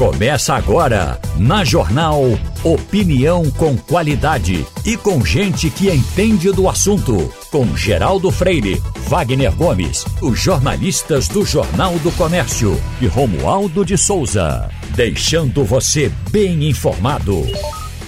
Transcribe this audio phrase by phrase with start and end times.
[0.00, 2.22] Começa agora, na Jornal
[2.64, 7.30] Opinião com qualidade e com gente que entende do assunto.
[7.50, 14.70] Com Geraldo Freire, Wagner Gomes, os jornalistas do Jornal do Comércio e Romualdo de Souza.
[14.96, 17.46] Deixando você bem informado.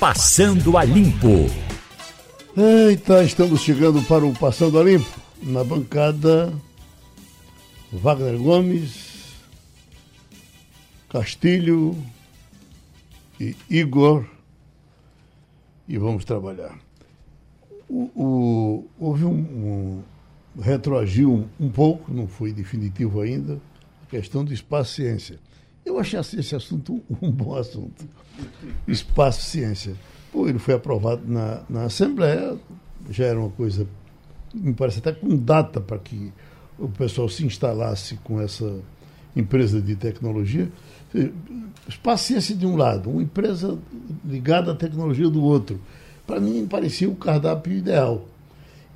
[0.01, 1.51] Passando a Limpo.
[2.57, 5.11] Eita, estamos chegando para o Passando a Limpo.
[5.43, 6.55] Na bancada,
[7.93, 9.12] Wagner Gomes,
[11.13, 11.95] Castilho
[13.39, 14.25] e Igor.
[15.87, 16.79] E vamos trabalhar.
[17.87, 20.03] O, o, houve um, um
[20.59, 23.61] retroagiu um, pouco, não foi definitivo ainda,
[24.03, 25.39] a questão do espaço-ciência.
[25.85, 28.09] Eu achei esse assunto um bom assunto.
[28.89, 29.95] Espaço-ciência.
[30.35, 32.57] Ele foi aprovado na, na Assembleia,
[33.11, 33.87] já era uma coisa,
[34.55, 36.33] me parece até com data para que
[36.79, 38.81] o pessoal se instalasse com essa
[39.37, 40.73] empresa de tecnologia.
[42.03, 43.79] Paciência de um lado, uma empresa
[44.25, 45.81] ligada à tecnologia do outro.
[46.27, 48.27] Para mim, parecia o cardápio ideal.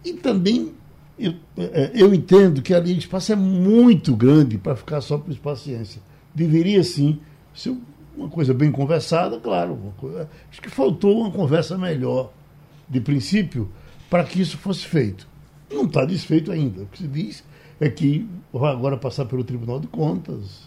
[0.05, 0.73] E também
[1.19, 5.19] eu, é, eu entendo que a linha de espaço é muito grande para ficar só
[5.19, 6.01] para espaço ciência.
[6.35, 7.19] Deveria sim
[7.55, 7.77] ser
[8.17, 9.79] uma coisa bem conversada, claro.
[9.97, 12.33] Coisa, acho que faltou uma conversa melhor,
[12.89, 13.71] de princípio,
[14.11, 15.27] para que isso fosse feito.
[15.73, 16.83] Não está desfeito ainda.
[16.83, 17.45] O que se diz
[17.81, 20.66] é que vai agora passar pelo Tribunal de Contas?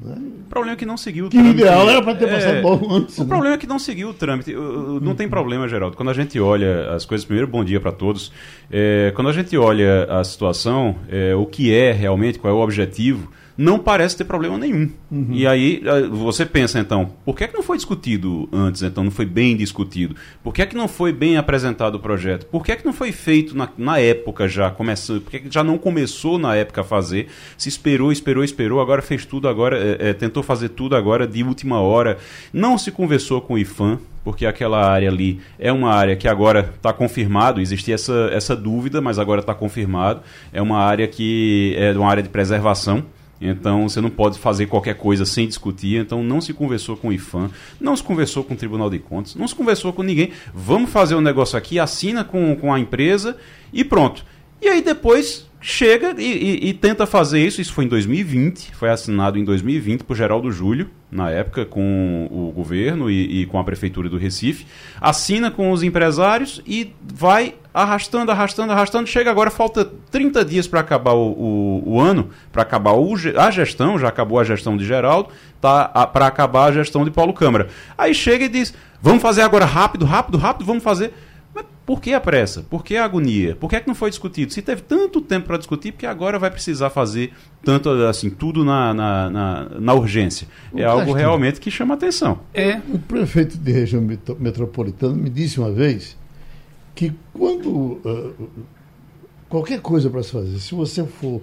[0.00, 1.60] O problema é que não seguiu o que trâmite.
[1.60, 3.18] ideal era para ter passado é, bom antes.
[3.18, 3.28] O né?
[3.28, 4.54] problema é que não seguiu o trâmite.
[5.02, 5.96] Não tem problema, Geraldo.
[5.96, 8.32] Quando a gente olha as coisas, primeiro, bom dia para todos.
[8.70, 12.60] É, quando a gente olha a situação, é, o que é realmente, qual é o
[12.60, 13.28] objetivo,
[13.58, 14.88] não parece ter problema nenhum.
[15.10, 15.30] Uhum.
[15.32, 19.10] E aí você pensa então, por que, é que não foi discutido antes, então não
[19.10, 20.14] foi bem discutido?
[20.44, 22.46] Por que, é que não foi bem apresentado o projeto?
[22.46, 25.22] Por que, é que não foi feito na, na época já, começando?
[25.22, 27.26] Por que, é que já não começou na época a fazer?
[27.56, 31.80] Se esperou, esperou, esperou, agora fez tudo, agora é, tentou fazer tudo agora de última
[31.80, 32.16] hora.
[32.52, 36.72] Não se conversou com o IFAM, porque aquela área ali é uma área que agora
[36.76, 40.20] está confirmado, existia essa, essa dúvida, mas agora está confirmado.
[40.52, 43.04] É uma área que é uma área de preservação.
[43.40, 46.00] Então você não pode fazer qualquer coisa sem discutir.
[46.00, 47.50] Então não se conversou com o IFAM,
[47.80, 50.32] não se conversou com o Tribunal de Contas, não se conversou com ninguém.
[50.52, 53.36] Vamos fazer um negócio aqui, assina com, com a empresa
[53.72, 54.24] e pronto.
[54.60, 57.60] E aí depois chega e, e, e, tenta fazer isso.
[57.60, 62.52] Isso foi em 2020, foi assinado em 2020 por Geraldo Júlio, na época, com o
[62.52, 64.66] governo e, e, com a prefeitura do Recife.
[65.00, 69.08] Assina com os empresários e vai arrastando, arrastando, arrastando.
[69.08, 73.50] Chega agora, falta 30 dias para acabar o, o, o ano, para acabar o, a
[73.50, 75.30] gestão, já acabou a gestão de Geraldo,
[75.60, 77.68] tá para acabar a gestão de Paulo Câmara.
[77.96, 81.12] Aí chega e diz: vamos fazer agora rápido, rápido, rápido, vamos fazer.
[81.54, 82.64] Mas por que a pressa?
[82.68, 83.54] Por que a agonia?
[83.54, 84.52] Por que, é que não foi discutido?
[84.52, 87.32] Se teve tanto tempo para discutir, porque agora vai precisar fazer
[87.64, 90.48] tanto assim, tudo na, na, na, na urgência.
[90.74, 92.40] é algo realmente que chama atenção.
[92.52, 92.80] É.
[92.92, 94.02] O prefeito de região
[94.38, 96.17] metropolitana me disse uma vez
[96.98, 98.48] que quando uh,
[99.48, 101.40] qualquer coisa para se fazer, se você for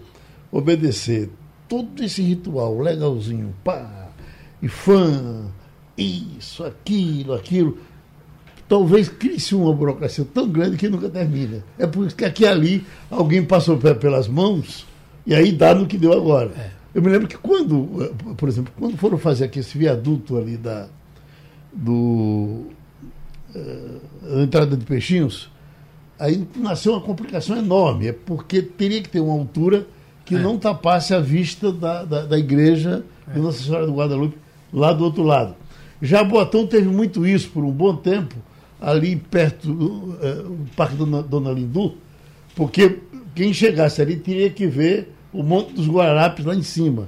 [0.52, 1.30] obedecer
[1.66, 4.10] todo esse ritual legalzinho, pá,
[4.62, 5.46] e fã,
[5.98, 7.78] isso, aquilo, aquilo,
[8.68, 11.64] talvez crie-se uma burocracia tão grande que nunca termina.
[11.80, 14.86] É por isso que aqui ali alguém passou pelas mãos
[15.26, 16.52] e aí dá no que deu agora.
[16.58, 16.72] É.
[16.94, 20.58] Eu me lembro que quando, eh, por exemplo, quando foram fazer aqui esse viaduto ali
[20.58, 20.90] da,
[21.72, 22.66] do,
[23.56, 25.50] uh, entrada de Peixinhos,
[26.20, 29.88] aí nasceu uma complicação enorme, é porque teria que ter uma altura
[30.24, 30.40] que é.
[30.40, 33.34] não tapasse a vista da, da, da igreja é.
[33.34, 34.38] de Nossa Senhora do Guadalupe
[34.74, 35.56] lá do outro lado.
[36.02, 38.36] Já Boatão teve muito isso por um bom tempo,
[38.82, 41.96] ali perto do uh, Parque Dona, Dona Lindu,
[42.56, 43.00] porque
[43.34, 47.08] quem chegasse ali teria que ver o Monte dos Guararapes lá em cima.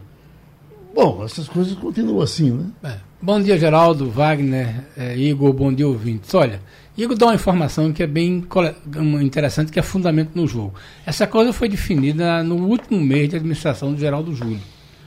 [0.94, 2.72] Bom, essas coisas continuam assim, né?
[2.84, 3.07] É.
[3.20, 6.32] Bom dia, Geraldo, Wagner, é, Igor, bom dia, ouvintes.
[6.36, 6.62] Olha,
[6.96, 8.46] Igor dá uma informação que é bem
[9.24, 10.76] interessante, que é fundamento no jogo.
[11.04, 14.60] Essa coisa foi definida no último mês de administração do Geraldo Júlio.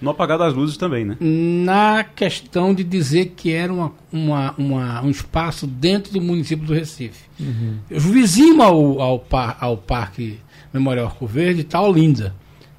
[0.02, 1.16] No apagar das luzes também, né?
[1.20, 6.74] Na questão de dizer que era uma, uma, uma um espaço dentro do município do
[6.74, 7.28] Recife.
[7.38, 7.78] Uhum.
[7.88, 10.40] Vizinho ao, ao, par, ao Parque
[10.72, 12.34] Memorial Arco Verde está Olinda.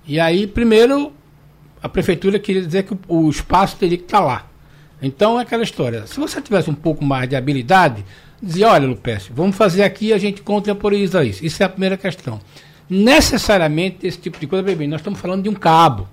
[0.06, 1.14] E aí, primeiro,
[1.82, 4.51] a prefeitura queria dizer que o, o espaço teria que estar tá lá.
[5.02, 6.06] Então é aquela história.
[6.06, 8.06] Se você tivesse um pouco mais de habilidade,
[8.42, 11.46] dizia, olha, Lupécio, vamos fazer aqui a gente contemporiza isso.
[11.46, 12.40] Isso é a primeira questão.
[12.90, 16.08] Necessariamente esse tipo de coisa, bem, nós estamos falando de um cabo.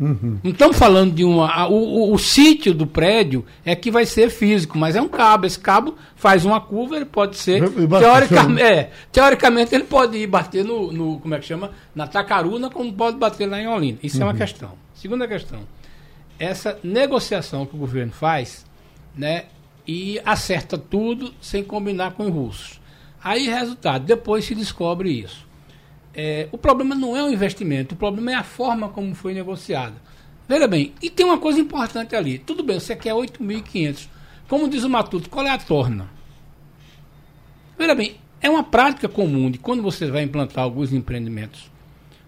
[0.00, 0.38] Uhum.
[0.42, 1.68] Não estamos falando de uma.
[1.68, 5.46] O, o, o, sítio do prédio é que vai ser físico, mas é um cabo.
[5.46, 7.62] Esse cabo faz uma curva, ele pode ser.
[7.70, 11.72] Teoricamente, é, teoricamente, ele pode ir bater no, no, Como é que chama?
[11.94, 13.98] Na Tacaruna, como pode bater lá em Olinda.
[14.02, 14.22] Isso uhum.
[14.22, 14.38] é uma uhum.
[14.38, 14.70] questão.
[14.94, 15.60] Segunda questão.
[16.40, 18.64] Essa negociação que o governo faz,
[19.14, 19.44] né,
[19.86, 22.80] e acerta tudo sem combinar com os russos.
[23.22, 25.46] Aí, resultado, depois se descobre isso.
[26.14, 29.94] É, o problema não é o investimento, o problema é a forma como foi negociada.
[30.48, 32.38] Veja bem, e tem uma coisa importante ali.
[32.38, 34.08] Tudo bem, você quer 8.500.
[34.48, 36.08] Como diz o Matuto, qual é a torna?
[37.78, 41.70] Veja bem, é uma prática comum de quando você vai implantar alguns empreendimentos.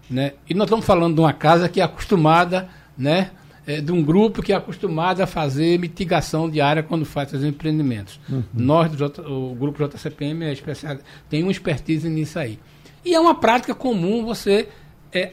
[0.09, 0.33] Né?
[0.49, 3.31] E nós estamos falando de uma casa que é acostumada, né?
[3.65, 7.45] É, de um grupo que é acostumado a fazer mitigação de área quando faz esses
[7.45, 8.19] empreendimentos.
[8.29, 8.43] Uhum.
[8.53, 10.97] Nós, o grupo JCPM, é especial,
[11.29, 12.59] tem uma expertise nisso aí.
[13.05, 14.67] E é uma prática comum você
[15.13, 15.31] é,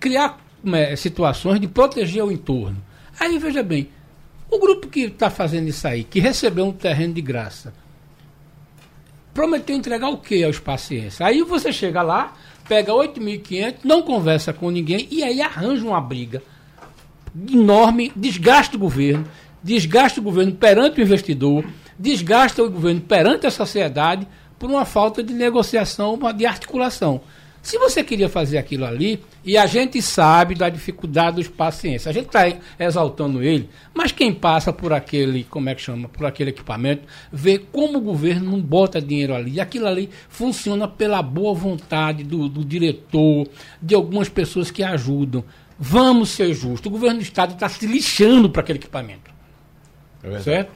[0.00, 0.38] criar
[0.72, 2.82] é, situações de proteger o entorno.
[3.20, 3.90] Aí, veja bem,
[4.50, 7.74] o grupo que está fazendo isso aí, que recebeu um terreno de graça,
[9.34, 11.20] prometeu entregar o que aos pacientes?
[11.20, 12.34] Aí você chega lá,
[12.66, 16.42] pega 8.500, não conversa com ninguém e aí arranja uma briga
[17.50, 19.26] enorme, desgasta o governo,
[19.62, 21.64] desgasta o governo perante o investidor,
[21.98, 24.26] desgasta o governo perante a sociedade
[24.58, 27.20] por uma falta de negociação, de articulação.
[27.60, 32.12] Se você queria fazer aquilo ali, e a gente sabe da dificuldade dos pacientes, a
[32.12, 36.50] gente está exaltando ele, mas quem passa por aquele, como é que chama, por aquele
[36.50, 37.02] equipamento,
[37.32, 39.54] vê como o governo não bota dinheiro ali.
[39.54, 43.46] E aquilo ali funciona pela boa vontade do, do diretor,
[43.82, 45.44] de algumas pessoas que ajudam.
[45.78, 46.86] Vamos ser justos.
[46.86, 49.30] O governo do Estado está se lixando para aquele equipamento.
[50.22, 50.72] É certo?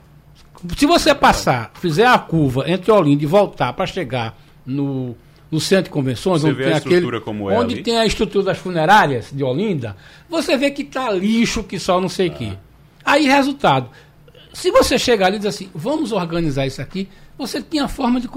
[0.76, 5.16] Se você passar, fizer a curva entre Olinda e voltar para chegar no,
[5.50, 9.30] no centro de convenções, você onde, tem, aquele, é onde tem a estrutura das funerárias
[9.32, 9.96] de Olinda,
[10.30, 12.34] você vê que tá lixo que só não sei o ah.
[12.34, 12.58] que.
[13.04, 13.90] Aí, resultado,
[14.52, 18.28] se você chegar ali e dizer assim, vamos organizar isso aqui, você tinha forma de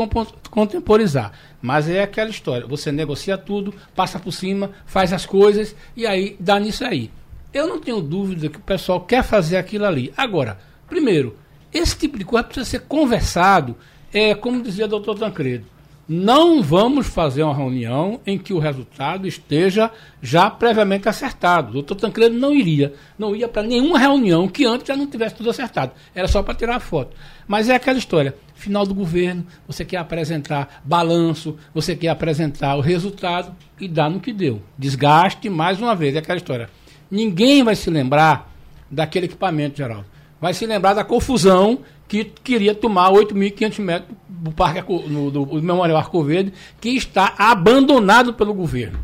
[0.50, 1.32] contemporizar.
[1.62, 6.36] Mas é aquela história, você negocia tudo, passa por cima, faz as coisas e aí
[6.40, 7.12] dá nisso aí.
[7.54, 10.14] Eu não tenho dúvida que o pessoal quer fazer aquilo ali.
[10.18, 11.38] Agora, primeiro,
[11.74, 13.76] esse tipo de coisa precisa ser conversado,
[14.14, 15.66] é, como dizia o doutor Tancredo.
[16.08, 19.90] Não vamos fazer uma reunião em que o resultado esteja
[20.22, 21.70] já previamente acertado.
[21.70, 22.94] O doutor Tancredo não iria.
[23.18, 25.94] Não ia para nenhuma reunião que antes já não tivesse tudo acertado.
[26.14, 27.16] Era só para tirar foto.
[27.48, 28.36] Mas é aquela história.
[28.56, 34.20] Final do governo, você quer apresentar balanço, você quer apresentar o resultado e dá no
[34.20, 34.62] que deu.
[34.78, 36.70] Desgaste, mais uma vez, é aquela história.
[37.12, 38.52] Ninguém vai se lembrar
[38.90, 44.80] daquele equipamento, Geraldo vai se lembrar da confusão que queria tomar 8.500 metros do Parque
[45.10, 49.00] no, do, do Memorial Arco Verde, que está abandonado pelo governo.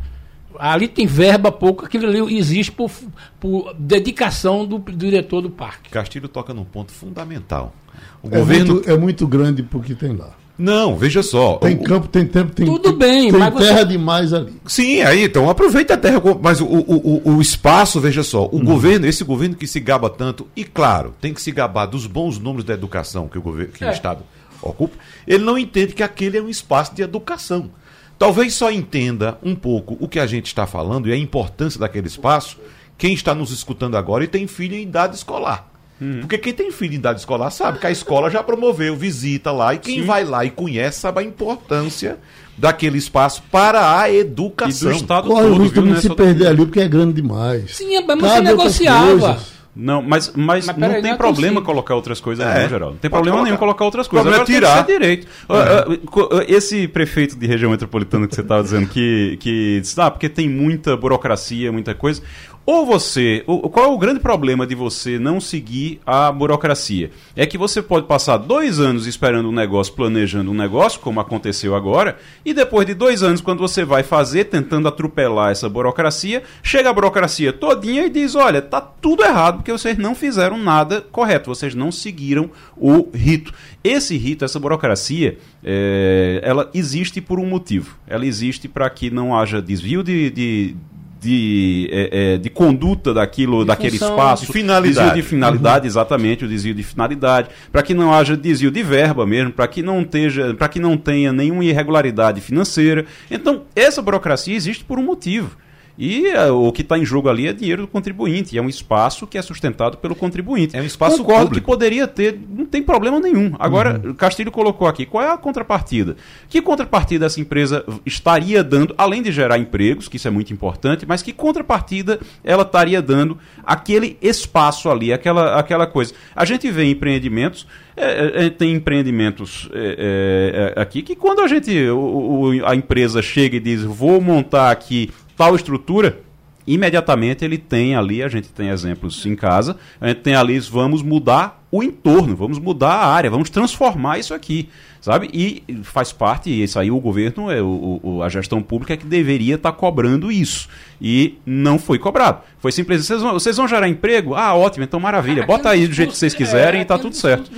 [0.56, 2.92] Ali tem verba pouco, aquilo ali existe por,
[3.40, 5.90] por dedicação do, do, diretor do parque.
[5.90, 7.74] Castilho toca num ponto fundamental.
[8.22, 10.30] O é governo muito, é muito grande porque tem lá.
[10.58, 11.56] Não, veja só.
[11.56, 13.84] Tem campo, tem tempo, tem Tudo bem, tem mas terra você...
[13.86, 14.52] demais ali.
[14.66, 18.56] Sim, aí então aproveita a terra, mas o, o, o, o espaço, veja só, o
[18.56, 18.64] uhum.
[18.64, 22.38] governo, esse governo que se gaba tanto, e claro, tem que se gabar dos bons
[22.38, 23.88] números da educação que o governo, que é.
[23.88, 24.22] o Estado
[24.60, 24.96] ocupa,
[25.26, 27.70] ele não entende que aquele é um espaço de educação.
[28.18, 32.06] Talvez só entenda um pouco o que a gente está falando e a importância daquele
[32.06, 32.56] espaço
[33.02, 35.71] quem está nos escutando agora e tem filho em idade escolar.
[36.02, 36.20] Uhum.
[36.22, 39.72] Porque quem tem filho em idade escolar sabe que a escola já promoveu visita lá
[39.72, 40.06] e quem Sim.
[40.06, 42.18] vai lá e conhece sabe a importância
[42.58, 44.90] daquele espaço para a educação.
[44.90, 47.76] E do estado Corre todo, o risco de se perder ali porque é grande demais.
[47.76, 49.38] Sim, é, mas você negociava.
[49.74, 51.64] Não, mas, mas, mas não tem não é problema assim.
[51.64, 52.90] colocar outras coisas, é, não, geral.
[52.90, 53.44] Não tem problema colocar.
[53.44, 54.26] nenhum colocar outras coisas.
[54.26, 54.84] Agora é tirar.
[54.84, 55.26] Tem direito.
[55.48, 56.52] É.
[56.52, 60.94] Esse prefeito de região metropolitana que você estava dizendo que, que ah, porque tem muita
[60.94, 62.20] burocracia, muita coisa.
[62.64, 63.44] Ou você.
[63.72, 67.10] qual é o grande problema de você não seguir a burocracia?
[67.34, 71.74] É que você pode passar dois anos esperando um negócio, planejando um negócio, como aconteceu
[71.74, 76.88] agora, e depois de dois anos, quando você vai fazer, tentando atropelar essa burocracia, chega
[76.88, 81.52] a burocracia todinha e diz: olha, tá tudo errado porque vocês não fizeram nada correto,
[81.52, 83.52] vocês não seguiram o rito.
[83.82, 87.96] Esse rito, essa burocracia, é, ela existe por um motivo.
[88.06, 90.76] Ela existe para que não haja desvio de, de
[91.22, 94.46] de, é, é, de conduta daquilo, de daquele função, espaço.
[94.46, 95.06] De finalidade.
[95.06, 95.86] Desvio de finalidade, uhum.
[95.86, 99.82] exatamente, o desvio de finalidade, para que não haja desvio de verba mesmo, para que
[99.82, 103.06] não esteja, para que não tenha nenhuma irregularidade financeira.
[103.30, 105.56] Então, essa burocracia existe por um motivo.
[105.98, 109.26] E uh, o que está em jogo ali é dinheiro do contribuinte, é um espaço
[109.26, 110.76] que é sustentado pelo contribuinte.
[110.76, 111.64] É um espaço Concordo público.
[111.64, 113.54] que poderia ter, não tem problema nenhum.
[113.58, 114.14] Agora, uhum.
[114.14, 116.16] Castilho colocou aqui, qual é a contrapartida?
[116.48, 121.04] Que contrapartida essa empresa estaria dando, além de gerar empregos, que isso é muito importante,
[121.06, 126.14] mas que contrapartida ela estaria dando aquele espaço ali, aquela, aquela coisa.
[126.34, 131.46] A gente vê empreendimentos é, é, tem empreendimentos é, é, é aqui que quando a
[131.46, 136.20] gente o, o, a empresa chega e diz vou montar aqui tal estrutura,
[136.66, 141.02] imediatamente ele tem ali, a gente tem exemplos em casa, a gente tem ali, vamos
[141.02, 144.68] mudar o entorno, vamos mudar a área, vamos transformar isso aqui,
[145.00, 145.30] sabe?
[145.32, 148.96] E faz parte, e isso aí o governo, é o, o a gestão pública é
[148.96, 150.68] que deveria estar tá cobrando isso.
[151.00, 152.42] E não foi cobrado.
[152.58, 154.34] Foi simplesmente, vocês vão, vocês vão gerar emprego?
[154.34, 155.46] Ah, ótimo, então maravilha.
[155.46, 157.50] Bota aí do jeito que vocês quiserem e tá tudo certo.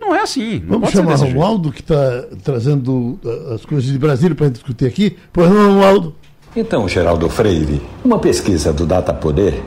[0.00, 0.58] Não é assim.
[0.60, 4.86] Não vamos chamar o Romualdo, que está trazendo uh, as coisas de Brasília para discutir
[4.86, 5.16] aqui.
[5.32, 6.16] Pois não, Romualdo?
[6.54, 9.62] Então, Geraldo Freire, uma pesquisa do Data Poder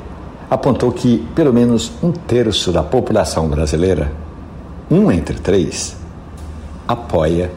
[0.49, 4.11] apontou que pelo menos um terço da população brasileira,
[4.91, 5.95] um entre três,
[6.85, 7.49] apoia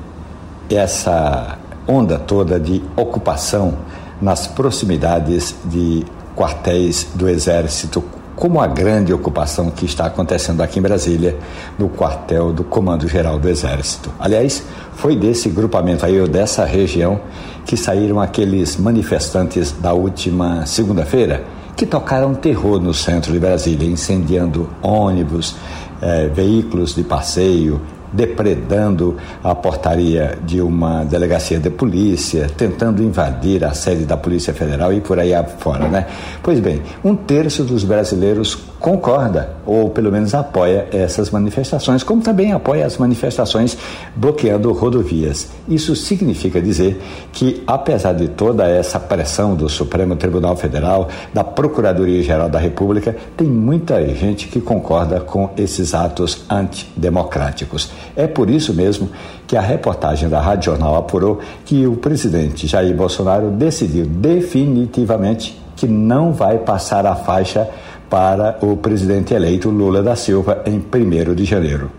[0.70, 3.78] essa onda toda de ocupação
[4.22, 6.04] nas proximidades de
[6.36, 8.04] quartéis do Exército,
[8.36, 11.36] como a grande ocupação que está acontecendo aqui em Brasília,
[11.78, 14.12] no quartel do Comando Geral do Exército.
[14.20, 14.62] Aliás,
[14.92, 17.18] foi desse grupamento aí, ou dessa região,
[17.64, 24.68] que saíram aqueles manifestantes da última segunda-feira que tocaram terror no centro de Brasília, incendiando
[24.80, 25.56] ônibus,
[26.00, 27.80] eh, veículos de passeio,
[28.12, 34.92] depredando a portaria de uma delegacia de polícia, tentando invadir a sede da Polícia Federal
[34.92, 36.06] e por aí afora, né?
[36.42, 42.52] Pois bem, um terço dos brasileiros concorda, ou pelo menos apoia essas manifestações, como também
[42.52, 43.76] apoia as manifestações
[44.14, 45.48] bloqueando rodovias.
[45.68, 47.02] Isso significa dizer
[47.32, 53.48] que, apesar de toda essa pressão do Supremo Tribunal Federal, da Procuradoria-Geral da República, tem
[53.48, 57.90] muita gente que concorda com esses atos antidemocráticos.
[58.14, 59.10] É por isso mesmo
[59.48, 65.86] que a reportagem da Rádio Jornal apurou que o presidente Jair Bolsonaro decidiu definitivamente que
[65.86, 67.68] não vai passar a faixa
[68.08, 71.90] para o presidente eleito Lula da Silva em 1 de janeiro.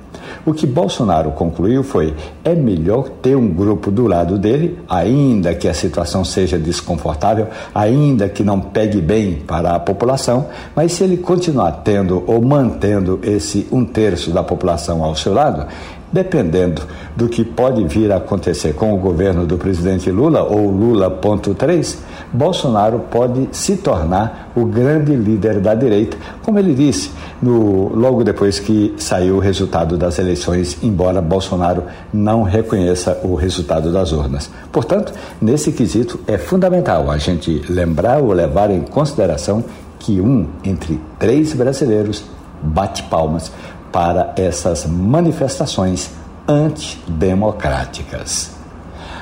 [0.45, 5.67] O que Bolsonaro concluiu foi: é melhor ter um grupo do lado dele, ainda que
[5.67, 11.17] a situação seja desconfortável, ainda que não pegue bem para a população, mas se ele
[11.17, 15.67] continuar tendo ou mantendo esse um terço da população ao seu lado,
[16.13, 16.81] dependendo
[17.15, 21.97] do que pode vir a acontecer com o governo do presidente Lula ou Lula.3,
[22.31, 28.59] Bolsonaro pode se tornar o grande líder da direita, como ele disse no, logo depois
[28.59, 34.49] que saiu o resultado das eleições, embora Bolsonaro não reconheça o resultado das urnas.
[34.71, 39.63] Portanto, nesse quesito é fundamental a gente lembrar ou levar em consideração
[39.99, 42.23] que um entre três brasileiros
[42.61, 43.51] bate palmas
[43.91, 46.11] para essas manifestações
[46.47, 48.55] antidemocráticas.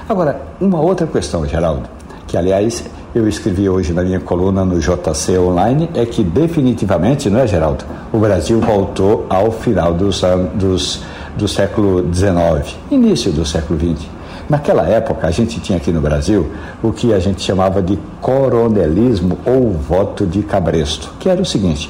[0.07, 1.94] Agora, uma outra questão, Geraldo,
[2.35, 7.39] que aliás eu escrevi hoje na minha coluna no JC Online, é que definitivamente, não
[7.39, 7.85] é, Geraldo?
[8.11, 10.21] O Brasil voltou ao final dos,
[10.53, 11.01] dos,
[11.37, 14.05] do século XIX, início do século XX.
[14.49, 16.51] Naquela época, a gente tinha aqui no Brasil
[16.83, 21.89] o que a gente chamava de coronelismo ou voto de cabresto, que era o seguinte: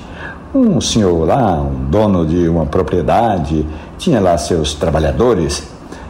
[0.53, 3.65] um senhor lá, um dono de uma propriedade,
[3.97, 5.63] tinha lá seus trabalhadores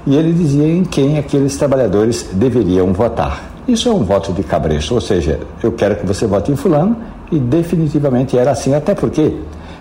[0.06, 3.55] e ele dizia em quem aqueles trabalhadores deveriam votar.
[3.68, 6.98] Isso é um voto de cabresto, ou seja, eu quero que você vote em Fulano
[7.32, 9.36] e definitivamente era assim, até porque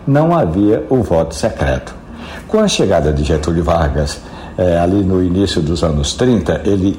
[0.07, 1.95] não havia o voto secreto.
[2.49, 4.21] Com a chegada de Getúlio Vargas,
[4.57, 6.99] eh, ali no início dos anos 30, ele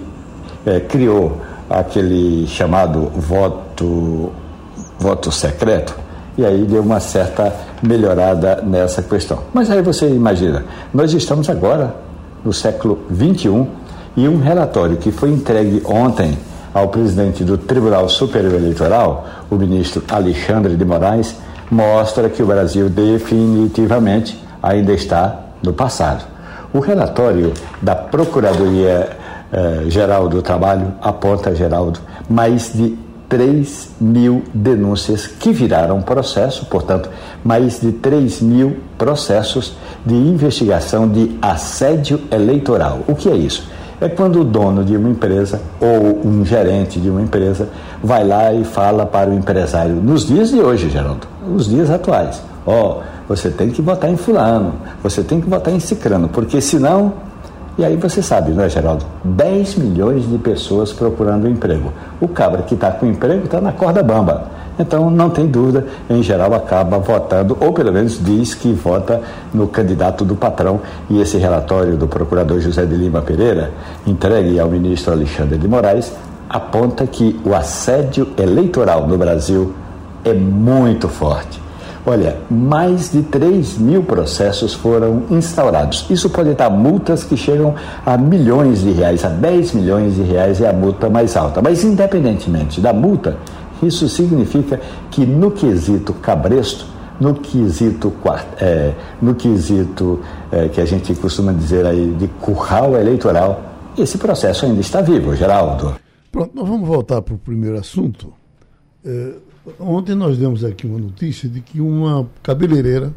[0.63, 4.31] eh, criou aquele chamado voto,
[4.99, 5.95] voto secreto,
[6.37, 7.51] e aí deu uma certa
[7.81, 9.39] melhorada nessa questão.
[9.51, 10.63] Mas aí você imagina,
[10.93, 11.95] nós estamos agora
[12.43, 13.67] no século 21
[14.15, 16.37] e um relatório que foi entregue ontem
[16.75, 21.33] ao presidente do Tribunal Superior Eleitoral, o ministro Alexandre de Moraes,
[21.71, 26.25] mostra que o Brasil definitivamente ainda está no passado.
[26.73, 29.09] O relatório da Procuradoria
[29.53, 32.97] eh, Geral do Trabalho aponta, Geraldo, mais de
[33.29, 37.09] 3 mil denúncias que viraram processo, portanto,
[37.41, 42.99] mais de 3 mil processos de investigação de assédio eleitoral.
[43.07, 43.65] O que é isso?
[44.05, 47.67] É quando o dono de uma empresa ou um gerente de uma empresa
[48.03, 52.39] vai lá e fala para o empresário, nos dias de hoje, Geraldo, nos dias atuais,
[52.67, 56.61] ó, oh, você tem que votar em fulano, você tem que votar em cicrano, porque
[56.61, 57.13] senão
[57.79, 59.03] e aí você sabe, não é, Geraldo?
[59.23, 61.91] 10 milhões de pessoas procurando emprego.
[62.21, 64.45] O cabra que está com emprego está na corda bamba.
[64.77, 69.21] Então, não tem dúvida, em geral acaba votando, ou pelo menos diz que vota
[69.53, 70.81] no candidato do patrão.
[71.09, 73.71] E esse relatório do procurador José de Lima Pereira,
[74.05, 76.11] entregue ao ministro Alexandre de Moraes,
[76.49, 79.73] aponta que o assédio eleitoral no Brasil
[80.23, 81.65] é muito forte.
[82.07, 86.05] Olha, mais de 3 mil processos foram instaurados.
[86.07, 87.73] Isso pode dar multas que chegam
[88.05, 91.63] a milhões de reais, a 10 milhões de reais é a multa mais alta.
[91.63, 93.37] Mas, independentemente da multa,
[93.81, 94.79] Isso significa
[95.11, 96.85] que no quesito cabresto,
[97.19, 98.13] no quesito,
[98.59, 104.65] é, no quesito é, que a gente costuma dizer aí de curral eleitoral, esse processo
[104.65, 105.95] ainda está vivo, Geraldo.
[106.31, 108.33] Pronto, nós vamos voltar para o primeiro assunto.
[109.05, 109.33] É,
[109.79, 113.13] ontem nós demos aqui uma notícia de que uma cabeleireira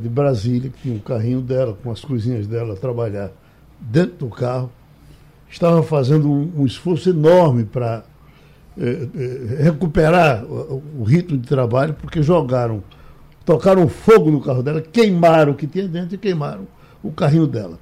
[0.00, 3.30] de Brasília, que tinha um carrinho dela, com as coisinhas dela, trabalhar
[3.80, 4.70] dentro do carro,
[5.48, 8.02] estava fazendo um, um esforço enorme para
[9.62, 12.82] recuperar o, ritmo de trabalho, porque jogaram,
[13.44, 16.66] tocaram fogo no carro dela, queimaram o que tinha dentro e queimaram
[17.02, 17.78] o carrinho dela.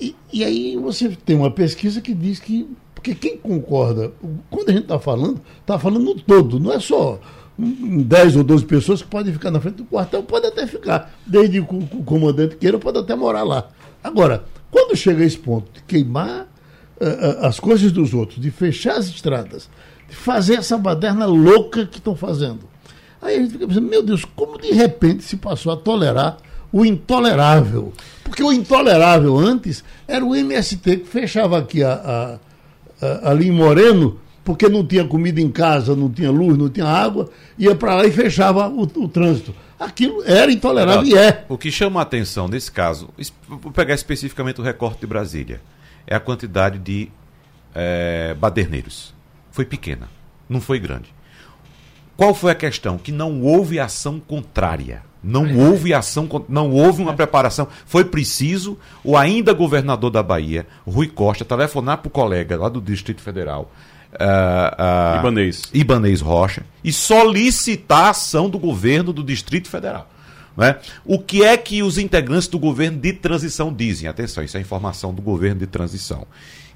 [0.00, 2.68] E, e aí você tem uma pesquisa que diz que.
[2.94, 4.12] Porque quem concorda,
[4.48, 7.18] quando a gente está falando, está falando no todo, não é só
[7.58, 11.12] 10 ou 12 pessoas que podem ficar na frente do quartel, pode até ficar.
[11.26, 13.68] Desde que o comandante queira, pode até morar lá.
[14.02, 16.42] Agora, quando chega a esse ponto de queimar
[17.00, 19.68] uh, as coisas dos outros, de fechar as estradas,
[20.14, 22.60] fazer essa baderna louca que estão fazendo.
[23.20, 26.38] Aí a gente fica pensando, meu Deus, como de repente se passou a tolerar
[26.72, 27.92] o intolerável?
[28.24, 31.92] Porque o intolerável antes era o MST que fechava aqui a,
[33.00, 36.68] a, a, ali em Moreno, porque não tinha comida em casa, não tinha luz, não
[36.68, 41.44] tinha água, ia para lá e fechava o, o trânsito aquilo era intolerável e é.
[41.48, 43.10] O que chama a atenção nesse caso,
[43.48, 45.60] vou pegar especificamente o recorte de Brasília,
[46.06, 47.10] é a quantidade de
[47.74, 49.14] é, baderneiros.
[49.52, 50.08] Foi pequena,
[50.48, 51.14] não foi grande.
[52.16, 52.98] Qual foi a questão?
[52.98, 55.02] Que não houve ação contrária.
[55.22, 55.54] Não é.
[55.54, 57.16] houve ação, não houve uma é.
[57.16, 57.68] preparação.
[57.86, 62.80] Foi preciso o ainda governador da Bahia, Rui Costa, telefonar para o colega lá do
[62.80, 63.70] Distrito Federal,
[64.14, 65.62] uh, uh, Ibanês.
[65.72, 70.08] Ibanês Rocha, e solicitar a ação do governo do Distrito Federal.
[70.56, 70.76] Né?
[71.04, 74.08] O que é que os integrantes do governo de transição dizem?
[74.08, 76.26] Atenção, isso é informação do governo de transição.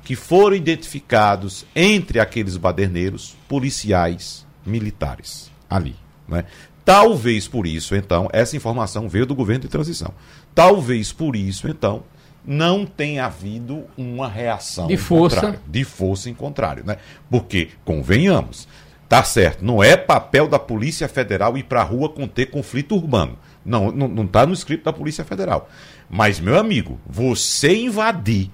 [0.06, 5.96] Que foram identificados entre aqueles baderneiros policiais militares ali.
[6.28, 6.44] Né?
[6.84, 10.14] Talvez por isso, então, essa informação veio do governo de transição.
[10.54, 12.04] Talvez por isso, então,
[12.46, 16.99] não tenha havido uma reação de força, de força em contrário, né?
[17.28, 18.69] Porque convenhamos,
[19.08, 23.36] tá certo, não é papel da Polícia Federal ir para a rua conter conflito urbano.
[23.64, 25.69] Não, não, não tá no escrito da Polícia Federal.
[26.08, 28.52] Mas meu amigo, você invadir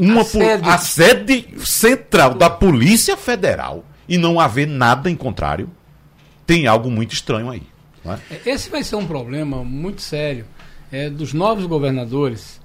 [0.00, 5.70] uma a sede, a sede central da Polícia Federal e não haver nada em contrário,
[6.46, 7.62] tem algo muito estranho aí.
[8.04, 8.50] É?
[8.50, 10.46] Esse vai ser um problema muito sério
[10.90, 12.60] é, dos novos governadores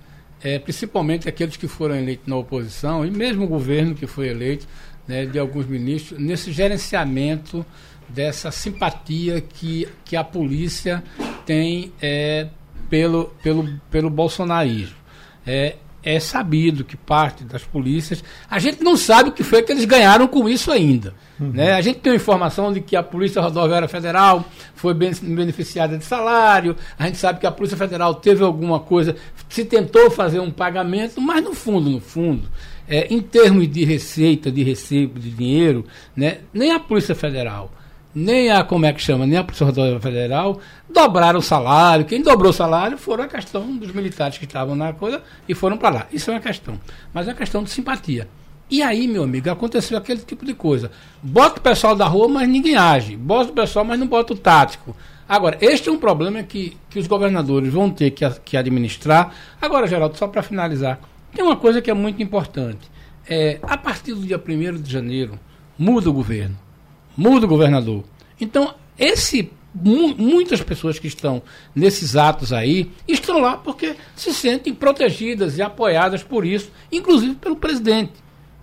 [0.46, 4.68] é, principalmente aqueles que foram eleitos na oposição, e mesmo o governo que foi eleito,
[5.08, 7.66] né, de alguns ministros, nesse gerenciamento
[8.08, 11.04] dessa simpatia que, que a polícia
[11.48, 12.48] tem é,
[12.92, 14.96] pelo, pelo, pelo bolsonarismo.
[15.48, 18.24] É, é sabido que parte das polícias.
[18.48, 21.16] A gente não sabe o que foi que eles ganharam com isso ainda.
[21.40, 21.50] Uhum.
[21.52, 21.74] Né?
[21.74, 27.08] A gente tem informação de que a Polícia Rodoviária Federal foi beneficiada de salário, a
[27.08, 29.16] gente sabe que a Polícia Federal teve alguma coisa,
[29.50, 32.48] se tentou fazer um pagamento, mas no fundo, no fundo,
[32.88, 37.72] é, em termos de receita, de receita de dinheiro, né, nem a Polícia Federal
[38.16, 42.06] nem a, como é que chama, nem a Polícia Rodoviária Federal dobraram o salário.
[42.06, 45.78] Quem dobrou o salário foram a questão dos militares que estavam na coisa e foram
[45.78, 46.08] para lá.
[46.14, 46.80] Isso é uma questão.
[47.14, 48.30] Mas é uma questão de simpatia.
[48.72, 50.90] E aí, meu amigo, aconteceu aquele tipo de coisa.
[51.22, 53.18] Bota o pessoal da rua, mas ninguém age.
[53.18, 54.96] Bota o pessoal, mas não bota o tático.
[55.28, 59.34] Agora, este é um problema que, que os governadores vão ter que, que administrar.
[59.62, 61.00] Agora, Geraldo, só para finalizar,
[61.34, 62.90] tem uma coisa que é muito importante.
[63.28, 65.38] É, a partir do dia 1 de janeiro,
[65.78, 66.65] muda o governo
[67.16, 68.04] muda o governador.
[68.40, 69.52] Então, esse
[69.84, 71.42] muitas pessoas que estão
[71.76, 77.58] nesses atos aí estão lá porque se sentem protegidas e apoiadas por isso, inclusive pelo
[77.58, 78.14] presidente.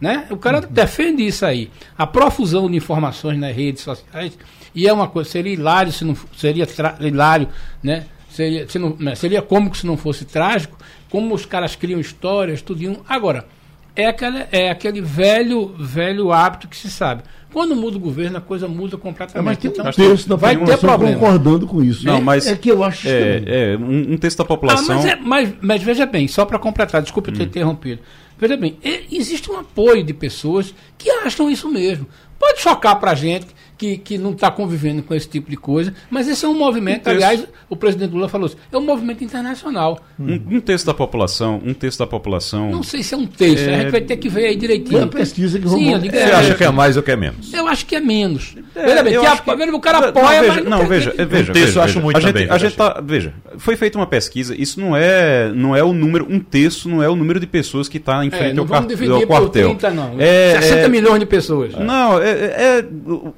[0.01, 0.27] Né?
[0.31, 0.67] O cara uhum.
[0.69, 1.71] defende isso aí.
[1.97, 4.37] A profusão de informações nas redes sociais,
[4.75, 6.67] e é uma coisa, seria hilário se não seria
[7.01, 7.49] hilário,
[7.83, 8.07] né?
[8.29, 9.15] Seria, se não, né?
[9.15, 10.79] seria cômico se não fosse trágico,
[11.11, 13.05] como os caras criam histórias, tudo.
[13.07, 13.47] Agora,
[13.95, 17.23] é, aquela, é aquele velho, velho hábito que se sabe.
[17.53, 19.38] Quando muda o governo, a coisa muda completamente.
[19.38, 21.15] É, mas tem um terço da vai ter problema.
[21.15, 22.07] concordando com isso.
[22.07, 23.07] Não, mas é, que eu acho.
[23.07, 24.95] É, é um, um terço da população.
[24.95, 27.35] Ah, mas, é, mas, mas, veja bem, só para completar, desculpe hum.
[27.35, 28.01] ter interrompido.
[28.38, 32.07] Veja bem, é, existe um apoio de pessoas que acham isso mesmo.
[32.38, 33.47] Pode chocar para a gente
[33.83, 35.92] que, que não está convivendo com esse tipo de coisa.
[36.09, 39.99] Mas esse é um movimento, aliás, o presidente Lula falou isso, é um movimento internacional.
[40.21, 42.71] Um, um terço da população, um terço da população.
[42.71, 43.75] Não sei se é um terço, é...
[43.75, 44.99] a gente vai ter que ver aí direitinho.
[44.99, 47.16] Foi a pesquisa que Sim, digo, é, Você acha que é mais ou que é
[47.16, 47.53] menos?
[47.53, 48.55] Eu acho que é menos.
[48.73, 49.71] É, veja bem, que a, que...
[49.73, 52.42] o cara apoia, não, veja, não, veja, veja, veja, veja, eu acho muito a também,
[52.42, 55.92] gente, a gente tá, veja, foi feita uma pesquisa, isso não é, não é o
[55.92, 58.66] número, um terço não é o número de pessoas que está em é, frente ao,
[58.66, 59.71] car ao quartel.
[59.71, 60.14] 30, não.
[60.18, 61.75] É, 60 é, milhões de pessoas.
[61.75, 62.85] Não, é, é,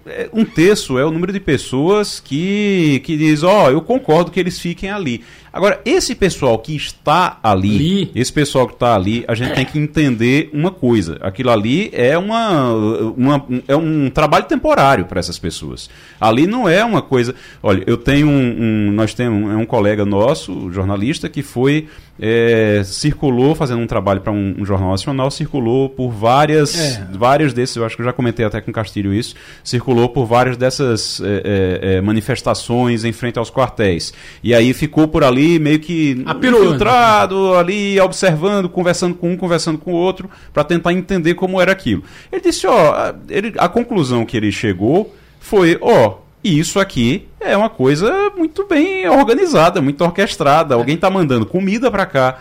[0.06, 4.30] é, um terço é o número de pessoas que, que diz, ó, oh, eu concordo
[4.30, 5.22] que eles fiquem ali.
[5.54, 8.10] Agora, esse pessoal que está ali, ali.
[8.12, 11.16] esse pessoal que está ali, a gente tem que entender uma coisa.
[11.20, 12.72] Aquilo ali é, uma,
[13.16, 15.88] uma é um trabalho temporário para essas pessoas.
[16.20, 17.36] Ali não é uma coisa.
[17.62, 18.88] Olha, eu tenho um.
[18.88, 21.86] um nós temos um, é um colega nosso, jornalista, que foi.
[22.16, 27.08] É, circulou fazendo um trabalho para um, um, jornal nacional, circulou por várias, é.
[27.12, 30.56] vários desses, eu acho que eu já comentei até com Castilho isso, circulou por várias
[30.56, 34.14] dessas é, é, é manifestações em frente aos quartéis.
[34.44, 39.78] E aí ficou por ali ali meio que infiltrado, ali observando, conversando com um, conversando
[39.78, 42.02] com o outro, para tentar entender como era aquilo.
[42.32, 47.68] Ele disse, ó, ele, a conclusão que ele chegou foi, ó, isso aqui é uma
[47.68, 50.74] coisa muito bem organizada, muito orquestrada.
[50.74, 52.38] Alguém está mandando comida para cá.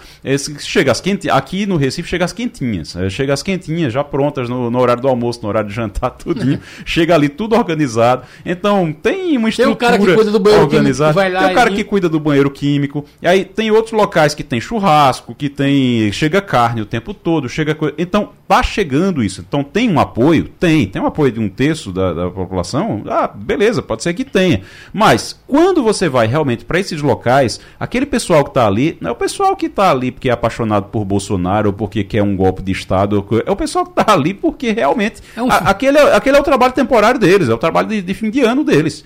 [0.60, 2.96] Chega as quenti aqui no Recife chega as quentinhas.
[2.96, 6.12] É, chega as quentinhas já prontas no, no, horário do almoço, no horário de jantar,
[6.18, 6.60] tudinho.
[6.86, 8.24] chega ali tudo organizado.
[8.46, 11.14] Então tem uma estrutura tem o cara que cuida do banheiro organizada.
[11.14, 11.76] Químico, tem o cara e...
[11.76, 13.06] que cuida do banheiro químico.
[13.22, 17.50] E aí tem outros locais que tem churrasco, que tem chega carne o tempo todo,
[17.50, 19.44] chega então tá chegando isso.
[19.48, 23.04] Então tem um apoio, tem, tem um apoio de um terço da, da população.
[23.08, 24.62] Ah, beleza, pode ser que tenha.
[24.94, 29.12] Mas, quando você vai realmente para esses locais, aquele pessoal que está ali, não é
[29.12, 32.62] o pessoal que está ali porque é apaixonado por Bolsonaro ou porque quer um golpe
[32.62, 35.22] de Estado, é o pessoal que está ali porque realmente.
[35.36, 35.52] É um...
[35.52, 38.30] a, aquele, é, aquele é o trabalho temporário deles, é o trabalho de, de fim
[38.30, 39.04] de ano deles.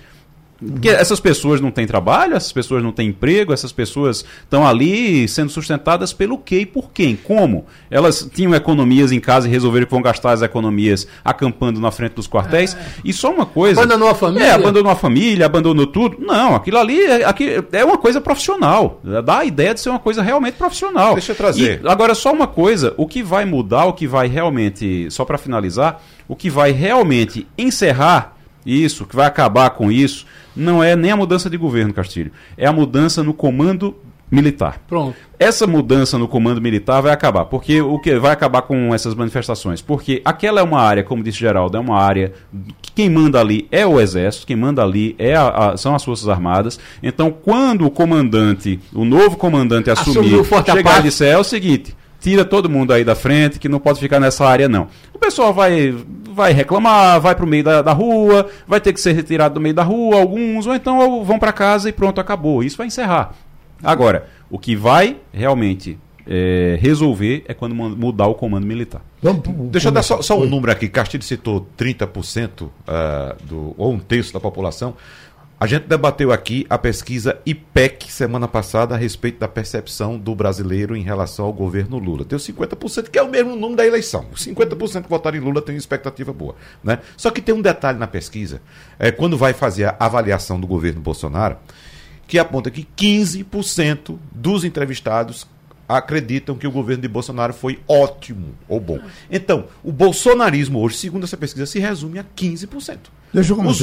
[0.58, 5.28] Porque essas pessoas não têm trabalho, essas pessoas não têm emprego, essas pessoas estão ali
[5.28, 7.14] sendo sustentadas pelo quê e por quem?
[7.14, 7.64] Como?
[7.88, 12.14] Elas tinham economias em casa e resolveram que vão gastar as economias acampando na frente
[12.14, 12.74] dos quartéis.
[12.74, 12.78] É.
[13.04, 13.80] E só uma coisa.
[13.80, 14.46] Abandonou a família?
[14.46, 16.16] É, abandonou a família, abandonou tudo.
[16.18, 19.00] Não, aquilo ali é, aqui é uma coisa profissional.
[19.24, 21.12] Dá a ideia de ser uma coisa realmente profissional.
[21.12, 21.80] Deixa eu trazer.
[21.84, 25.38] E, agora, só uma coisa: o que vai mudar, o que vai realmente, só para
[25.38, 28.37] finalizar, o que vai realmente encerrar
[28.68, 32.32] isso, que vai acabar com isso, não é nem a mudança de governo, Castilho.
[32.56, 33.96] É a mudança no comando
[34.30, 34.80] militar.
[34.86, 35.16] Pronto.
[35.38, 37.46] Essa mudança no comando militar vai acabar.
[37.46, 39.80] Porque o que vai acabar com essas manifestações?
[39.80, 42.32] Porque aquela é uma área, como disse Geraldo, é uma área
[42.82, 46.04] que quem manda ali é o exército, quem manda ali é a, a, são as
[46.04, 46.78] forças armadas.
[47.02, 52.44] Então, quando o comandante, o novo comandante assumir, chegar e disser é o seguinte, tira
[52.44, 54.88] todo mundo aí da frente, que não pode ficar nessa área não.
[55.12, 55.94] O pessoal vai
[56.34, 59.60] vai reclamar, vai para o meio da, da, rua, vai ter que ser retirado do
[59.60, 62.62] meio da rua, alguns, ou então vão para casa e pronto, acabou.
[62.62, 63.34] Isso vai encerrar.
[63.82, 69.02] Agora, o que vai realmente é, resolver é quando mudar o comando militar.
[69.22, 70.88] Vamos, Deixa eu dar só, só um número aqui.
[70.88, 72.70] Castilho citou 30% uh,
[73.44, 74.94] do, ou um terço da população.
[75.60, 80.94] A gente debateu aqui a pesquisa IPEC semana passada a respeito da percepção do brasileiro
[80.96, 82.24] em relação ao governo Lula.
[82.24, 84.26] Deu 50%, que é o mesmo número da eleição.
[84.36, 86.54] 50% que votaram em Lula tem expectativa boa.
[86.84, 87.00] Né?
[87.16, 88.62] Só que tem um detalhe na pesquisa,
[89.00, 91.56] é, quando vai fazer a avaliação do governo Bolsonaro,
[92.28, 95.44] que aponta que 15% dos entrevistados
[95.88, 99.00] acreditam que o governo de Bolsonaro foi ótimo ou bom.
[99.28, 103.17] Então, o bolsonarismo hoje, segundo essa pesquisa, se resume a 15%.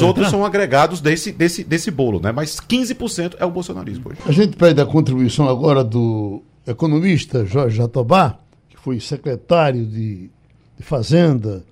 [0.00, 2.32] outros são agregados desse, desse, desse bolo, né?
[2.32, 4.18] mas 15% é o bolsonarismo hoje.
[4.26, 10.30] A gente pede a contribuição agora do economista Jorge Jatobá, que foi secretário de,
[10.76, 11.64] de Fazenda,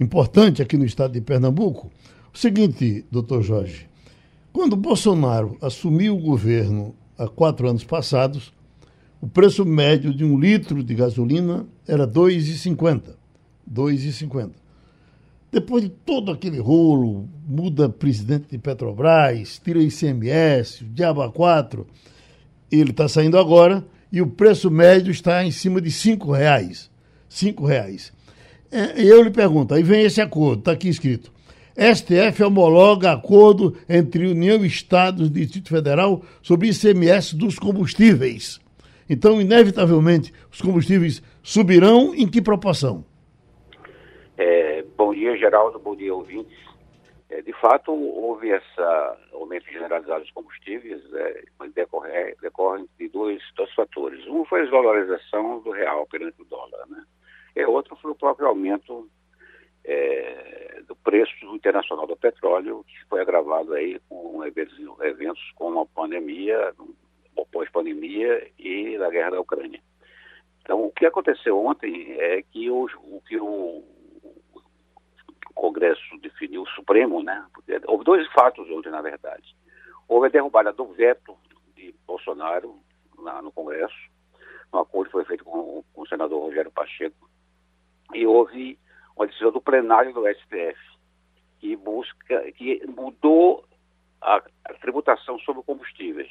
[0.00, 1.90] importante aqui no estado de Pernambuco.
[2.32, 3.86] O seguinte, doutor Jorge,
[4.52, 8.52] quando Bolsonaro assumiu o governo há quatro anos passados,
[9.20, 13.02] o preço médio de um litro de gasolina era R$ 2,50.
[13.70, 14.50] 2,50.
[15.50, 21.86] Depois de todo aquele rolo, muda presidente de Petrobras, tira ICMS, diabo 4,
[22.70, 23.82] ele está saindo agora
[24.12, 26.90] e o preço médio está em cima de cinco reais.
[27.30, 28.12] Cinco reais.
[28.70, 31.32] É, eu lhe pergunto, aí vem esse acordo, está aqui escrito.
[31.78, 38.60] STF homologa acordo entre União Estados e Distrito Federal sobre ICMS dos combustíveis.
[39.08, 43.04] Então, inevitavelmente, os combustíveis subirão em que proporção?
[44.98, 45.78] É, bom dia, Geraldo.
[45.78, 46.58] Bom dia, ouvintes.
[47.30, 48.80] É, de fato, houve esse
[49.32, 51.42] aumento generalizado dos combustíveis, é,
[51.74, 54.26] decorre, decorre de dois, dois fatores.
[54.26, 57.04] Um foi a desvalorização do real perante o dólar, né?
[57.54, 59.08] E outro foi o próprio aumento
[59.84, 65.86] é, do preço internacional do petróleo, que foi agravado aí com eventos, eventos como a
[65.86, 66.74] pandemia,
[67.52, 69.80] pós-pandemia e da guerra da Ucrânia.
[70.62, 73.82] Então, o que aconteceu ontem é que o, o que o
[75.58, 77.44] Congresso definiu, o Supremo, né?
[77.86, 79.56] Houve dois fatos ontem, na verdade.
[80.06, 81.36] Houve a derrubada do veto
[81.74, 82.78] de Bolsonaro
[83.18, 83.96] lá no Congresso,
[84.72, 87.28] um acordo foi feito com, com o senador Rogério Pacheco,
[88.14, 88.78] e houve
[89.16, 90.78] uma decisão do plenário do STF
[91.58, 93.64] que busca, que mudou
[94.20, 96.30] a, a tributação sobre combustíveis.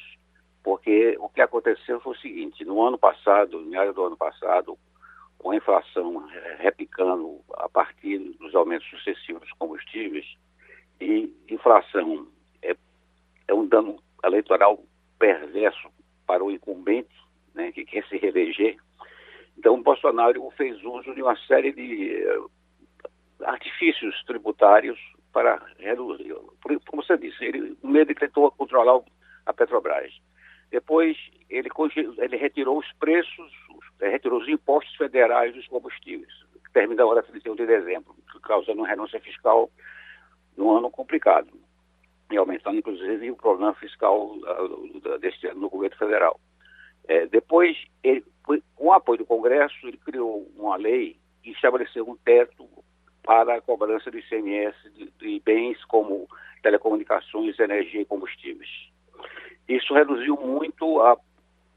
[0.62, 4.78] Porque o que aconteceu foi o seguinte, no ano passado, em área do ano passado,
[5.38, 6.26] com a inflação
[6.58, 10.26] replicando a partir dos aumentos sucessivos dos combustíveis,
[11.00, 12.26] e inflação
[12.62, 12.76] é,
[13.46, 14.82] é um dano eleitoral
[15.18, 15.88] perverso
[16.26, 17.14] para o incumbente,
[17.54, 18.76] né, que quer se reeleger.
[19.56, 22.50] Então, o Bolsonaro fez uso de uma série de uh,
[23.44, 24.98] artifícios tributários
[25.32, 26.34] para reduzir.
[26.86, 29.00] Como você disse, ele, ele tentou controlar
[29.46, 30.12] a Petrobras.
[30.70, 31.16] Depois,
[31.48, 31.68] ele,
[32.18, 33.52] ele retirou os preços,
[34.00, 36.32] retirou os impostos federais dos combustíveis,
[36.64, 39.70] que termina agora 31 de dezembro, causando uma renúncia fiscal
[40.56, 41.48] num ano complicado,
[42.30, 46.38] e aumentando, inclusive, o problema fiscal uh, deste ano no governo federal.
[47.06, 52.16] É, depois, ele, com o apoio do Congresso, ele criou uma lei que estabeleceu um
[52.16, 52.68] teto
[53.22, 56.28] para a cobrança do ICMS de, de bens como
[56.62, 58.68] telecomunicações, energia e combustíveis.
[59.66, 61.16] Isso reduziu muito a,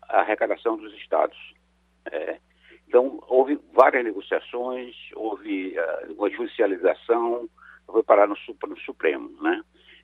[0.09, 1.37] a arrecadação dos estados.
[2.05, 2.39] É,
[2.87, 7.47] então, houve várias negociações, houve uh, uma judicialização,
[7.85, 8.35] foi parar no,
[8.67, 9.31] no Supremo.
[9.41, 9.63] Né?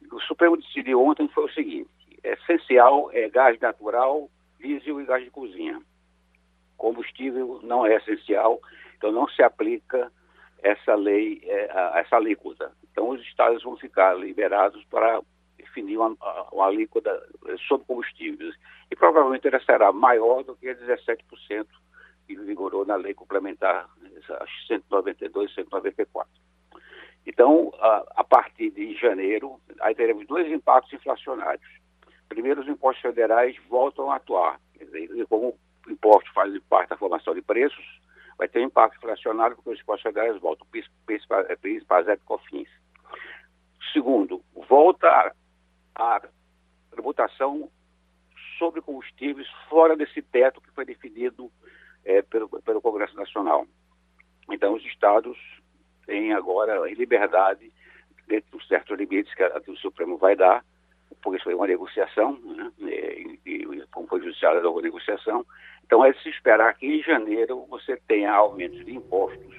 [0.10, 1.90] O Supremo decidiu ontem foi o seguinte,
[2.24, 4.30] é essencial é gás natural,
[4.60, 5.82] diesel e gás de cozinha.
[6.78, 8.62] Combustível não é essencial,
[8.98, 10.10] então não se aplica
[10.64, 12.72] essa lei, é, essa alíquota.
[12.90, 15.22] Então os estados vão ficar liberados para
[15.58, 16.16] definir uma,
[16.54, 17.22] uma alíquota
[17.68, 18.56] sobre combustíveis.
[18.90, 21.66] E provavelmente ela será maior do que 17%
[22.28, 23.90] que vigorou na lei complementar
[24.68, 26.30] 192 e 194.
[27.26, 31.68] Então, a, a, partir de janeiro, aí teremos dois impactos inflacionários.
[32.30, 34.60] Primeiro, os impostos federais voltam a atuar.
[35.30, 37.86] Como o imposto faz parte da formação de preços,
[38.38, 41.26] vai ter um impacto inflacionário porque os impostos federais voltam, PIS, PIS,
[41.62, 41.84] PIS
[42.26, 42.70] COFINS.
[43.92, 45.34] Segundo, volta
[45.96, 46.22] a
[46.92, 47.70] tributação
[48.58, 51.52] sobre combustíveis fora desse teto que foi definido
[52.08, 53.68] é, pelo, pelo Congresso Nacional.
[54.50, 55.38] Então, os estados
[56.06, 57.72] têm agora em liberdade,
[58.28, 60.64] dentro de certos limites que, a, que o Supremo vai dar,
[61.22, 62.72] porque foi uma negociação, né?
[62.80, 65.46] e, e, como foi judiciária uma negociação.
[65.86, 69.56] Então, é de se esperar que em janeiro você tenha aumentos de impostos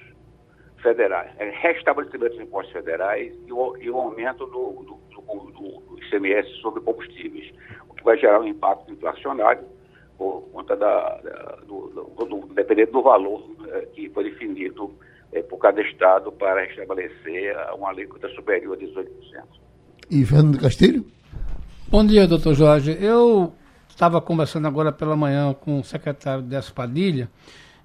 [0.81, 5.99] federais, é, restabelecimento dos impostos federais e o, e o aumento do, do, do, do,
[5.99, 7.53] ICMS sobre combustíveis,
[7.89, 9.67] o que vai gerar um impacto inflacionário
[10.19, 14.91] por conta da, da do, do, dependendo do valor é, que foi definido
[15.31, 19.07] é, por cada estado para restabelecer uma alíquota superior a 18%.
[20.11, 21.05] E Fernando Castilho?
[21.87, 22.97] Bom dia, doutor Jorge.
[22.99, 23.53] Eu
[23.87, 27.29] estava conversando agora pela manhã com o secretário Décio Padilha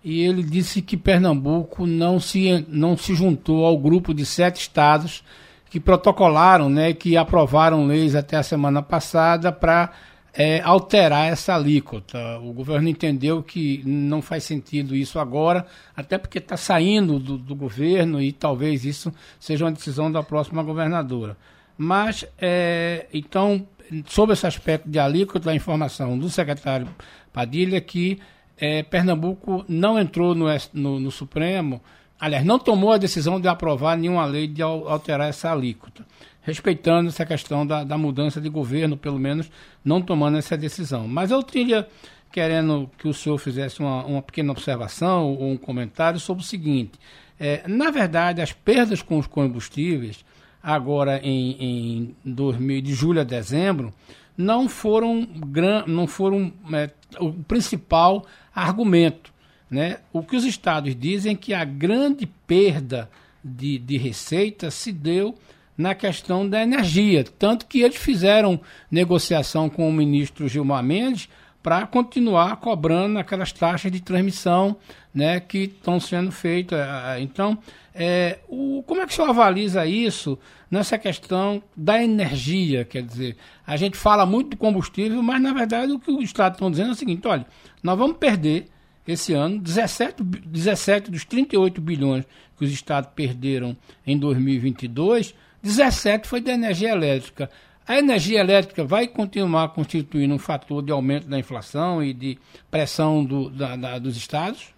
[0.03, 5.25] e ele disse que Pernambuco não se, não se juntou ao grupo de sete estados
[5.71, 9.93] que protocolaram, né, que aprovaram leis até a semana passada para
[10.37, 12.39] é, alterar essa alíquota.
[12.41, 15.67] O governo entendeu que não faz sentido isso agora,
[15.97, 20.63] até porque está saindo do, do, governo e talvez isso seja uma decisão da próxima
[20.63, 21.37] governadora.
[21.79, 23.67] Mas, é, então,
[24.07, 26.89] sobre esse aspecto de alíquota, a informação do secretário
[27.33, 28.21] Padilha que
[28.57, 31.81] é, Pernambuco não entrou no, no, no, Supremo,
[32.25, 36.07] aliás, não tomou a decisão de aprovar nenhuma lei de alterar essa alíquota,
[36.41, 39.51] respeitando essa questão da, da mudança de governo, pelo menos
[39.85, 41.07] não tomando essa decisão.
[41.07, 41.87] Mas eu teria
[42.33, 46.93] querendo que o senhor fizesse uma, uma pequena observação ou um comentário sobre o seguinte:
[47.39, 50.25] é, na verdade, as perdas com os combustíveis
[50.63, 53.93] agora em, em 2000, de julho a dezembro,
[54.35, 56.89] não foram, gran, não foram é,
[57.21, 59.34] o principal argumento.
[59.71, 59.99] Né?
[60.13, 63.11] O que os estados dizem é que a grande perda
[63.43, 65.35] de, de receita se deu
[65.77, 67.25] na questão da energia.
[67.25, 71.29] Tanto que eles fizeram negociação com o ministro Gilmar Mendes
[71.63, 74.77] para continuar cobrando aquelas taxas de transmissão
[75.15, 76.79] né, que estão sendo feitas.
[77.21, 77.59] Então,
[77.95, 80.39] é, o, como é que o senhor avaliza isso
[80.71, 82.85] nessa questão da energia?
[82.85, 86.57] Quer dizer, a gente fala muito do combustível, mas na verdade o que os Estados
[86.57, 87.47] estão dizendo é o seguinte: olha,
[87.83, 88.67] nós vamos perder
[89.07, 92.25] esse ano, 17, 17 dos 38 bilhões
[92.57, 97.51] que os estados perderam em 2022, 17 foi da energia elétrica.
[97.87, 102.39] A energia elétrica vai continuar constituindo um fator de aumento da inflação e de
[102.71, 104.75] pressão do, da, da, dos estados?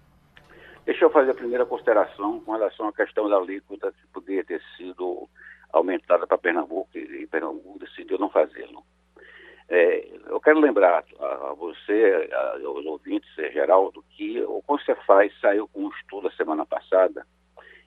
[0.85, 4.61] Deixa eu fazer a primeira consideração com relação à questão da alíquota que poderia ter
[4.75, 5.27] sido
[5.71, 8.83] aumentada para Pernambuco e Pernambuco decidiu não fazê-lo.
[9.69, 15.85] É, eu quero lembrar a, você, a, aos ouvintes, Geraldo, que o Concefaz saiu com
[15.85, 17.25] um estudo a semana passada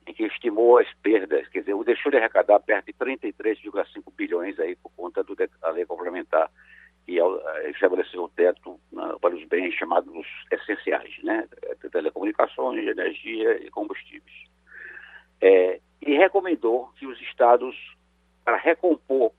[0.07, 4.77] em que estimou as perdas, quer dizer, deixou de arrecadar perto de 33,5 bilhões aí
[4.77, 6.51] por conta do, da lei complementar
[7.07, 8.79] que eh, estabeleceu o teto
[9.21, 11.49] para os bens chamados essenciais, né?
[11.91, 14.49] telecomunicações, energia e combustíveis.
[15.41, 17.75] É, e recomendou que os estados,
[18.45, 19.33] para recompor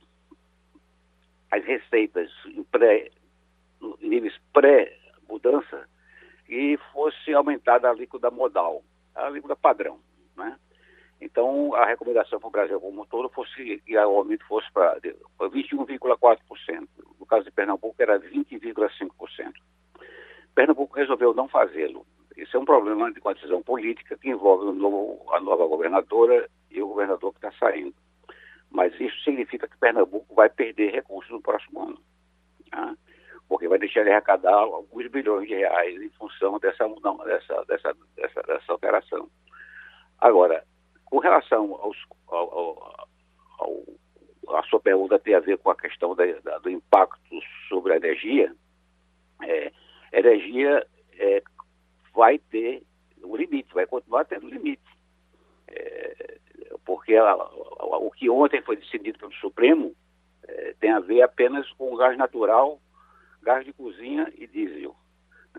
[1.52, 3.10] as receitas em, pré,
[4.02, 5.88] níveis pré-mudança,
[6.48, 8.84] e fosse aumentada a alíquota modal,
[9.16, 10.00] a alíquota padrão.
[10.36, 10.58] Né?
[11.22, 15.00] Então, a recomendação para o Brasil como um todo fosse que o aumento fosse para
[15.40, 16.88] 21,4%.
[17.20, 19.54] No caso de Pernambuco, era 20,5%.
[20.54, 22.06] Pernambuco resolveu não fazê-lo.
[22.36, 26.82] Isso é um problema de uma decisão política que envolve novo, a nova governadora e
[26.82, 27.94] o governador que está saindo.
[28.72, 32.02] Mas isso significa que Pernambuco vai perder recursos no próximo ano.
[32.70, 32.96] Tá?
[33.50, 37.94] Porque vai deixar de arrecadar alguns bilhões de reais em função dessa, não, dessa, dessa,
[38.16, 39.30] dessa, dessa alteração.
[40.20, 40.64] Agora,
[41.06, 43.08] com relação aos, ao, ao,
[43.60, 47.92] ao, a sua pergunta tem a ver com a questão da, da, do impacto sobre
[47.92, 48.56] a energia,
[49.44, 49.72] é,
[50.14, 50.88] a energia
[51.20, 51.44] é,
[52.14, 52.84] vai ter
[53.24, 54.82] um limite, vai continuar tendo limite.
[55.68, 56.38] É,
[56.86, 59.94] porque o que ontem foi decidido pelo Supremo
[60.48, 62.80] é, tem a ver apenas com gás natural,
[63.42, 64.96] gás de cozinha e diesel.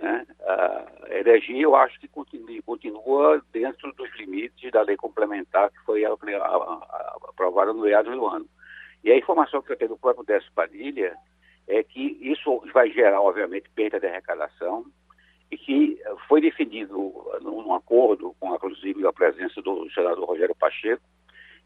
[0.01, 0.27] Né?
[0.41, 6.05] A energia, eu acho que continua, continua, dentro dos limites da lei complementar que foi
[6.05, 8.47] aprovada no meados do ano.
[9.05, 11.17] E a informação que eu tenho do próprio Décio Padilha
[11.67, 14.85] é que isso vai gerar, obviamente, perda de arrecadação
[15.53, 17.12] e que foi definido
[17.43, 21.03] num acordo, com inclusive a presença do senador Rogério Pacheco,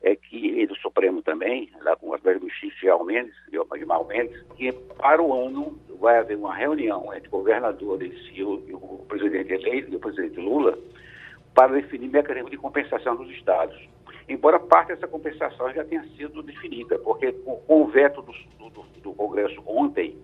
[0.02, 4.72] é que, e do Supremo também, lá com através do Gilmar Mendes, Gilmar Mendes, que
[4.72, 9.92] para o ano vai haver uma reunião entre governadores e o, e o presidente eleito,
[9.92, 10.76] e o presidente Lula,
[11.54, 13.80] para definir mecanismo de compensação dos estados.
[14.28, 18.32] Embora parte dessa compensação já tenha sido definida, porque com o veto do,
[18.68, 20.18] do, do Congresso ontem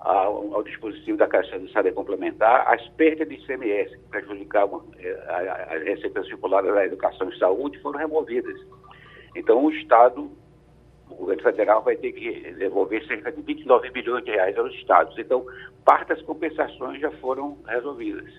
[0.00, 5.66] ao, ao, dispositivo da Caixa de Saúde Complementar, as perdas de ICMS que prejudicavam eh,
[5.70, 8.60] as receitas circulares da educação e saúde foram removidas.
[9.34, 10.30] Então, o Estado,
[11.10, 15.18] o governo federal, vai ter que devolver cerca de 29 bilhões de reais aos Estados.
[15.18, 15.44] Então,
[15.84, 18.30] parte das compensações já foram resolvidas.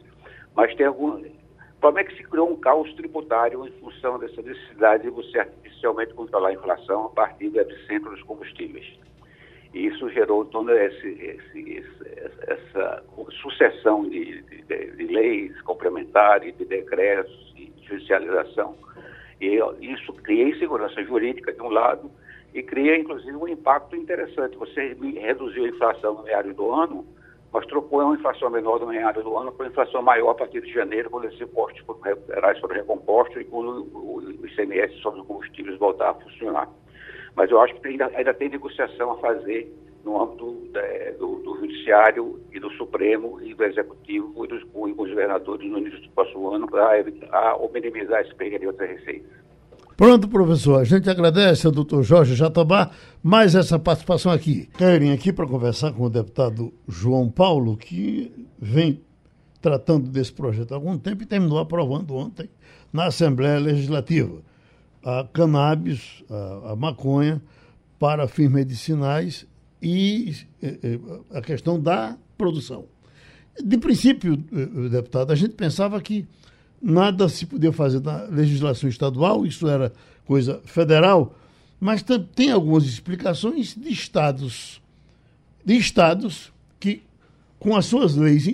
[0.56, 1.20] Mas tem algum.
[1.20, 5.40] O problema é que se criou um caos tributário em função dessa necessidade de você
[5.40, 8.86] artificialmente controlar a inflação a partir do epicentro dos combustíveis.
[9.74, 11.86] E isso gerou toda esse, esse,
[12.48, 13.04] essa
[13.42, 18.76] sucessão de, de, de leis complementares, de decretos, de judicialização
[19.42, 22.12] e isso cria insegurança jurídica de um lado
[22.54, 24.58] e cria, inclusive, um impacto interessante.
[24.58, 27.06] Você reduziu a inflação no meado do ano,
[27.52, 30.72] mas trocou uma inflação menor no meado do ano uma inflação maior a partir de
[30.72, 36.12] janeiro, quando esses impostos federais foram recompostos e quando o ICMS sobre os combustíveis voltar
[36.12, 36.70] a funcionar.
[37.36, 40.46] Mas eu acho que ainda, ainda tem negociação a fazer no âmbito
[41.18, 45.78] do, do, Judiciário e do Supremo e do Executivo e dos, com os governadores no
[45.78, 49.49] início do próximo ano para ou minimizar esse perda de outras receitas.
[50.00, 50.80] Pronto, professor.
[50.80, 52.90] A gente agradece ao doutor Jorge Jatobá
[53.22, 54.70] mais essa participação aqui.
[54.78, 59.02] Querem aqui para conversar com o deputado João Paulo, que vem
[59.62, 62.50] tratando desse projeto há algum tempo e terminou aprovando ontem
[62.94, 64.42] na Assembleia Legislativa
[65.04, 67.42] a cannabis, a, a maconha,
[68.00, 69.46] para fins medicinais
[69.82, 70.34] e
[70.64, 71.00] eh, eh,
[71.34, 72.86] a questão da produção.
[73.62, 76.26] De princípio, eh, deputado, a gente pensava que
[76.82, 79.92] nada se podia fazer na legislação estadual, isso era
[80.26, 81.36] coisa federal,
[81.80, 82.04] mas
[82.36, 84.82] tem algumas explicações de estados,
[85.66, 87.02] de estados que,
[87.58, 88.46] com as suas leis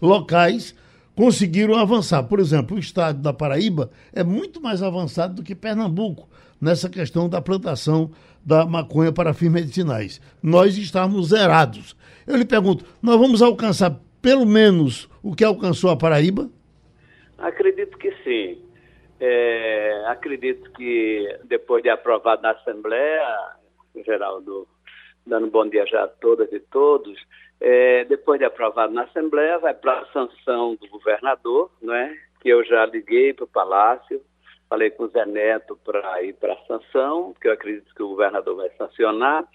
[0.00, 0.74] locais,
[1.14, 2.22] conseguiram avançar.
[2.24, 6.28] Por exemplo, o estado da Paraíba é muito mais avançado do que Pernambuco
[6.60, 8.10] nessa questão da plantação
[8.44, 10.20] da maconha para fins medicinais.
[10.42, 11.96] Nós estamos zerados.
[12.26, 16.48] Eu lhe pergunto, nós vamos alcançar pelo menos o que alcançou a Paraíba?
[17.42, 18.64] Acredito que sim.
[19.20, 23.56] É, acredito que depois de aprovado na Assembleia,
[24.04, 24.66] Geraldo,
[25.26, 27.20] dando bom dia já a todas e todos.
[27.60, 32.16] É, depois de aprovado na Assembleia, vai para a sanção do governador, não é?
[32.40, 34.20] que eu já liguei para o Palácio,
[34.68, 38.08] falei com o Zé Neto para ir para a sanção, que eu acredito que o
[38.08, 39.46] governador vai sancionar,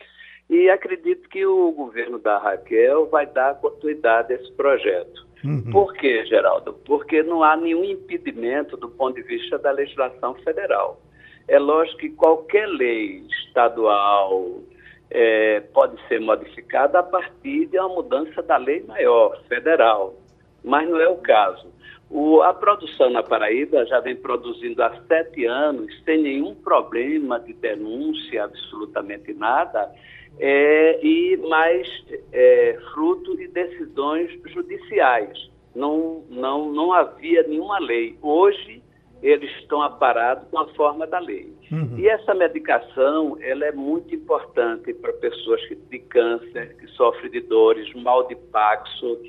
[0.50, 5.27] e acredito que o governo da Raquel vai dar continuidade a esse projeto.
[5.44, 5.72] Uhum.
[5.72, 6.74] Por quê, Geraldo?
[6.86, 11.00] Porque não há nenhum impedimento do ponto de vista da legislação federal.
[11.48, 14.62] É lógico que qualquer lei estadual
[15.10, 20.16] é, pode ser modificada a partir de uma mudança da lei maior, federal,
[20.64, 21.68] mas não é o caso.
[22.10, 27.54] O, a produção na Paraíba já vem produzindo há sete anos, sem nenhum problema de
[27.54, 29.92] denúncia, absolutamente nada,
[30.40, 31.88] é, e mais
[32.32, 35.50] é, fruto de decisões judiciais.
[35.76, 38.18] Não, não, não havia nenhuma lei.
[38.22, 38.82] Hoje,
[39.22, 41.54] eles estão aparados com a forma da lei.
[41.72, 41.98] Uhum.
[41.98, 47.42] E essa medicação, ela é muito importante para pessoas que têm câncer, que sofrem de
[47.42, 49.20] dores, mal de Paxo,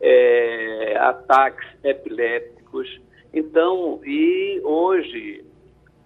[0.00, 3.00] é, ataques epilépticos.
[3.32, 5.44] Então, e hoje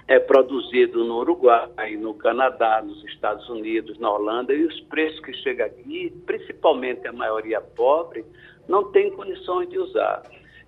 [0.09, 5.33] é produzido no Uruguai, no Canadá, nos Estados Unidos, na Holanda, e os preços que
[5.35, 8.25] chegam aqui, principalmente a maioria pobre,
[8.69, 10.23] não tem condições de usar.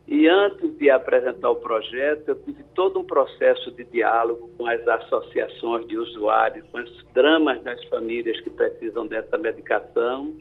[0.09, 4.87] E antes de apresentar o projeto, eu tive todo um processo de diálogo com as
[4.89, 10.35] associações de usuários, com os dramas das famílias que precisam dessa medicação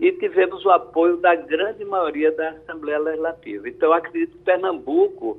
[0.00, 3.68] e tivemos o apoio da grande maioria da Assembleia Legislativa.
[3.68, 5.38] Então, acredito que Pernambuco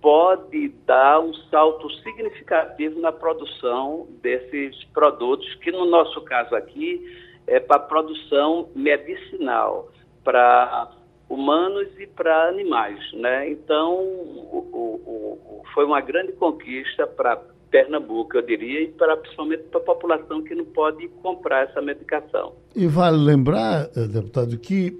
[0.00, 7.00] pode dar um salto significativo na produção desses produtos, que no nosso caso aqui
[7.46, 9.90] é para produção medicinal,
[10.22, 10.90] para
[11.28, 12.98] humanos e para animais.
[13.12, 13.50] Né?
[13.50, 17.40] Então, o, o, o, foi uma grande conquista para
[17.70, 22.54] Pernambuco, eu diria, e principalmente para a população que não pode comprar essa medicação.
[22.74, 24.98] E vale lembrar, eh, deputado, que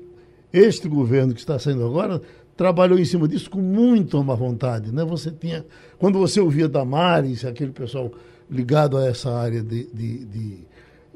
[0.53, 2.21] este governo que está saindo agora
[2.59, 4.93] trabalhou em cima disso com muita má vontade.
[4.93, 5.05] Né?
[5.05, 5.65] Você tinha,
[5.97, 8.13] quando você ouvia Damares, aquele pessoal
[8.51, 10.59] ligado a essa área de, de, de,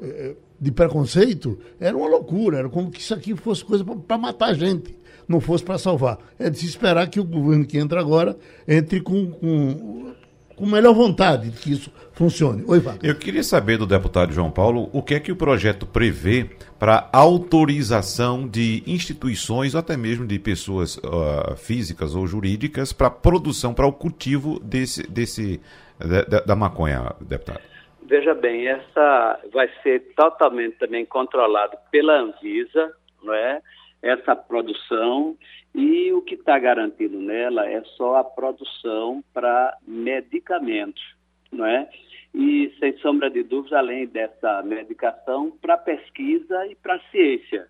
[0.01, 4.53] eh, de preconceito, era uma loucura, era como que isso aqui fosse coisa para matar
[4.53, 4.95] gente,
[5.27, 6.17] não fosse para salvar.
[6.39, 10.13] É de se esperar que o governo que entra agora entre com, com
[10.55, 12.63] com melhor vontade de que isso funcione.
[12.67, 13.11] Oi, Wagner.
[13.11, 16.49] Eu queria saber do deputado João Paulo o que é que o projeto prevê
[16.79, 23.73] para autorização de instituições ou até mesmo de pessoas uh, físicas ou jurídicas para produção,
[23.73, 25.59] para o cultivo desse, desse,
[25.99, 27.61] da, da maconha, deputado.
[28.05, 32.93] Veja bem, essa vai ser totalmente também controlado pela Anvisa,
[33.23, 33.61] não é?
[34.01, 35.37] Essa produção
[35.73, 41.03] e o que está garantido nela é só a produção para medicamentos,
[41.51, 41.89] não é?
[42.33, 47.67] E, sem sombra de dúvida, além dessa medicação, para pesquisa e para ciência.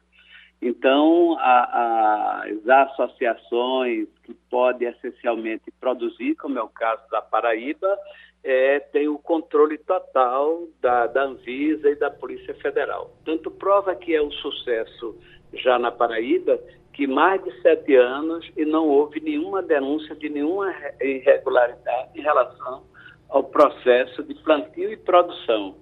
[0.62, 7.98] Então, a, a, as associações que podem essencialmente produzir, como é o caso da Paraíba,
[8.42, 13.14] é, tem o controle total da, da Anvisa e da Polícia Federal.
[13.26, 15.18] Tanto prova que é um sucesso
[15.54, 16.58] já na Paraíba,
[16.94, 22.84] que mais de sete anos e não houve nenhuma denúncia de nenhuma irregularidade em relação
[23.28, 25.76] ao processo de plantio e produção.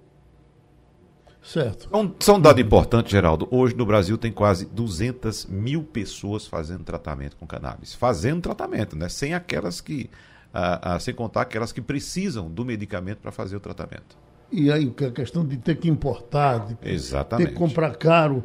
[1.42, 1.88] Certo.
[1.94, 3.48] Um, só um dado importante, Geraldo.
[3.50, 7.94] Hoje no Brasil tem quase 200 mil pessoas fazendo tratamento com cannabis.
[7.94, 9.08] Fazendo tratamento, né?
[9.08, 10.08] Sem aquelas que.
[10.54, 14.16] Ah, ah, sem contar aquelas que precisam do medicamento para fazer o tratamento.
[14.52, 17.48] E aí a questão de ter que importar, de Exatamente.
[17.48, 18.44] ter que comprar caro.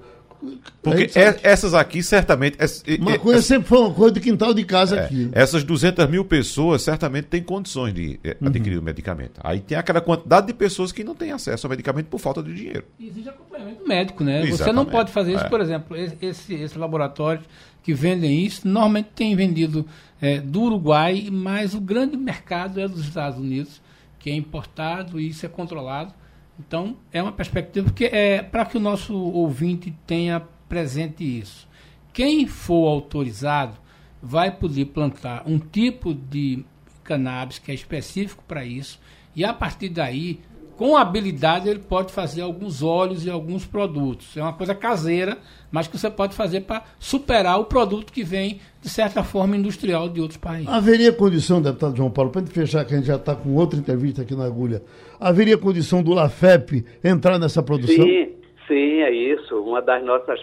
[0.82, 2.58] Porque é, essas aqui, certamente.
[3.00, 5.30] Maconha sempre foi uma coisa de quintal de casa é, aqui.
[5.32, 8.48] Essas 200 mil pessoas certamente têm condições de é, uhum.
[8.48, 9.40] adquirir o medicamento.
[9.44, 12.54] Aí tem aquela quantidade de pessoas que não têm acesso ao medicamento por falta de
[12.54, 12.84] dinheiro.
[13.00, 14.40] Existe acompanhamento médico, né?
[14.40, 14.58] Exatamente.
[14.58, 15.50] Você não pode fazer isso, é.
[15.50, 17.42] por exemplo, esse, esse laboratório
[17.82, 19.86] que vendem isso, normalmente tem vendido
[20.22, 23.82] é, do Uruguai, mas o grande mercado é dos Estados Unidos,
[24.20, 26.14] que é importado e isso é controlado.
[26.60, 31.68] Então, é uma perspectiva, porque é para que o nosso ouvinte tenha presente isso.
[32.12, 33.78] Quem for autorizado
[34.22, 36.66] vai poder plantar um tipo de
[37.04, 39.00] cannabis que é específico para isso,
[39.36, 40.42] e a partir daí
[40.78, 44.38] com habilidade ele pode fazer alguns óleos e alguns produtos.
[44.38, 45.40] É uma coisa caseira,
[45.72, 50.08] mas que você pode fazer para superar o produto que vem, de certa forma, industrial
[50.08, 50.68] de outros países.
[50.68, 53.56] Haveria condição, deputado João Paulo, para a gente fechar, que a gente já está com
[53.56, 54.84] outra entrevista aqui na agulha,
[55.20, 58.06] haveria condição do LAFEP entrar nessa produção?
[58.06, 58.36] Sim,
[58.68, 59.62] sim, é isso.
[59.62, 60.40] Uma das nossas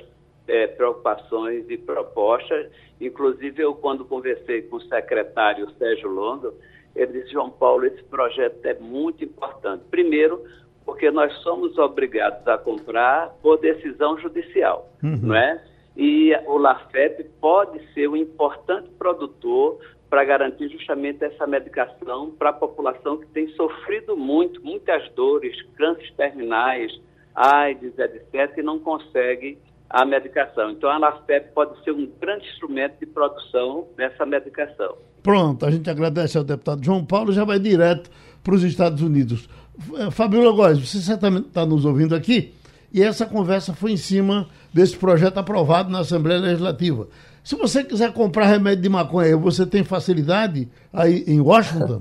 [0.47, 2.71] é, preocupações e propostas,
[3.01, 6.55] inclusive eu quando conversei com o secretário Sérgio Londo,
[6.95, 9.83] ele disse, João Paulo, esse projeto é muito importante.
[9.91, 10.45] Primeiro,
[10.85, 15.19] porque nós somos obrigados a comprar por decisão judicial, uhum.
[15.23, 15.63] não é?
[15.97, 19.79] E o LAFEP pode ser um importante produtor
[20.15, 26.15] para garantir justamente essa medicação para a população que tem sofrido muito, muitas dores, cânceres
[26.15, 26.93] terminais,
[27.35, 29.59] AIDS, etc., e não consegue
[29.91, 30.71] a medicação.
[30.71, 34.97] Então, a LAFEP pode ser um grande instrumento de produção dessa medicação.
[35.21, 38.09] Pronto, a gente agradece ao deputado João Paulo já vai direto
[38.45, 39.49] para os Estados Unidos.
[39.99, 42.55] Eh, Fabiola Góes, você certamente está nos ouvindo aqui,
[42.93, 47.09] e essa conversa foi em cima desse projeto aprovado na Assembleia Legislativa.
[47.45, 52.01] Se você quiser comprar remédio de maconha, você tem facilidade aí em Washington?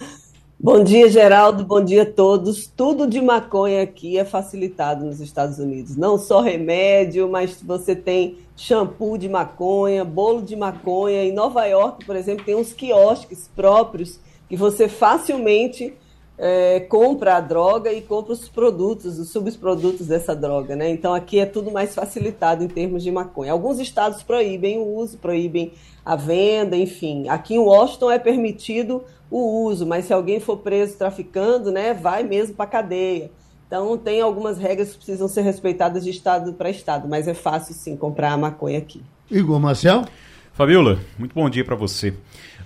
[0.58, 1.64] Bom dia, Geraldo.
[1.64, 2.66] Bom dia a todos.
[2.66, 5.96] Tudo de maconha aqui é facilitado nos Estados Unidos.
[5.96, 11.22] Não só remédio, mas você tem shampoo de maconha, bolo de maconha.
[11.22, 15.94] Em Nova York, por exemplo, tem uns quiosques próprios que você facilmente
[16.38, 20.88] é, compra a droga e compra os produtos, os subprodutos dessa droga, né?
[20.88, 23.52] Então aqui é tudo mais facilitado em termos de maconha.
[23.52, 25.72] Alguns estados proíbem o uso, proíbem
[26.04, 27.28] a venda, enfim.
[27.28, 32.22] Aqui em Washington é permitido o uso, mas se alguém for preso traficando, né, vai
[32.22, 33.30] mesmo para cadeia.
[33.66, 37.74] Então tem algumas regras que precisam ser respeitadas de estado para estado, mas é fácil
[37.74, 39.02] sim comprar a maconha aqui.
[39.30, 40.06] Igor Marcel?
[40.54, 42.14] Fabiola, muito bom dia para você.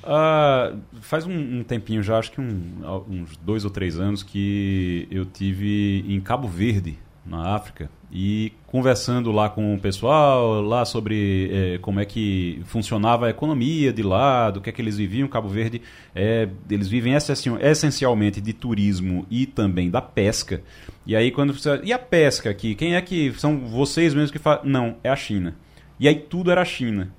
[0.02, 5.06] Uh, faz um, um, tempinho já, acho que um, uns dois ou três anos, que
[5.10, 11.50] eu tive em Cabo Verde, na África, e conversando lá com o pessoal, lá sobre
[11.52, 15.28] é, como é que funcionava a economia de lá, do que é que eles viviam.
[15.28, 15.80] Cabo Verde,
[16.14, 20.62] é, eles vivem essencialmente de turismo e também da pesca.
[21.06, 21.80] E aí quando você...
[21.84, 22.74] E a pesca aqui?
[22.74, 23.32] Quem é que...
[23.38, 24.68] São vocês mesmos que fazem?
[24.68, 25.54] Não, é a China.
[25.98, 27.12] E aí tudo era a China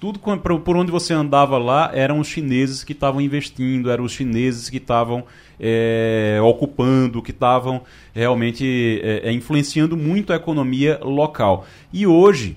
[0.00, 4.70] tudo por onde você andava lá eram os chineses que estavam investindo, eram os chineses
[4.70, 5.24] que estavam
[5.60, 7.82] é, ocupando, que estavam
[8.14, 11.66] realmente é, é, influenciando muito a economia local.
[11.92, 12.56] E hoje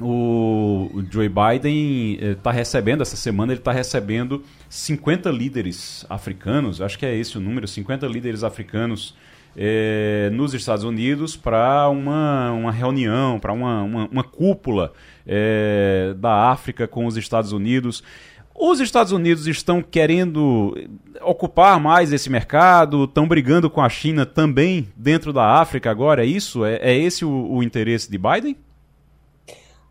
[0.00, 6.96] o, Joe Biden está é, recebendo, essa semana ele está recebendo 50 líderes africanos, acho
[6.96, 9.16] que é esse o número, 50 líderes africanos
[9.56, 14.92] é, nos Estados Unidos para uma, uma reunião, para uma, uma, uma, cúpula
[15.26, 18.02] é, da África com os Estados Unidos.
[18.54, 20.76] Os Estados Unidos estão querendo
[21.22, 26.26] ocupar mais esse mercado, estão brigando com a China também dentro da África agora, é
[26.26, 26.64] isso?
[26.64, 28.56] É, é esse o, o interesse de Biden?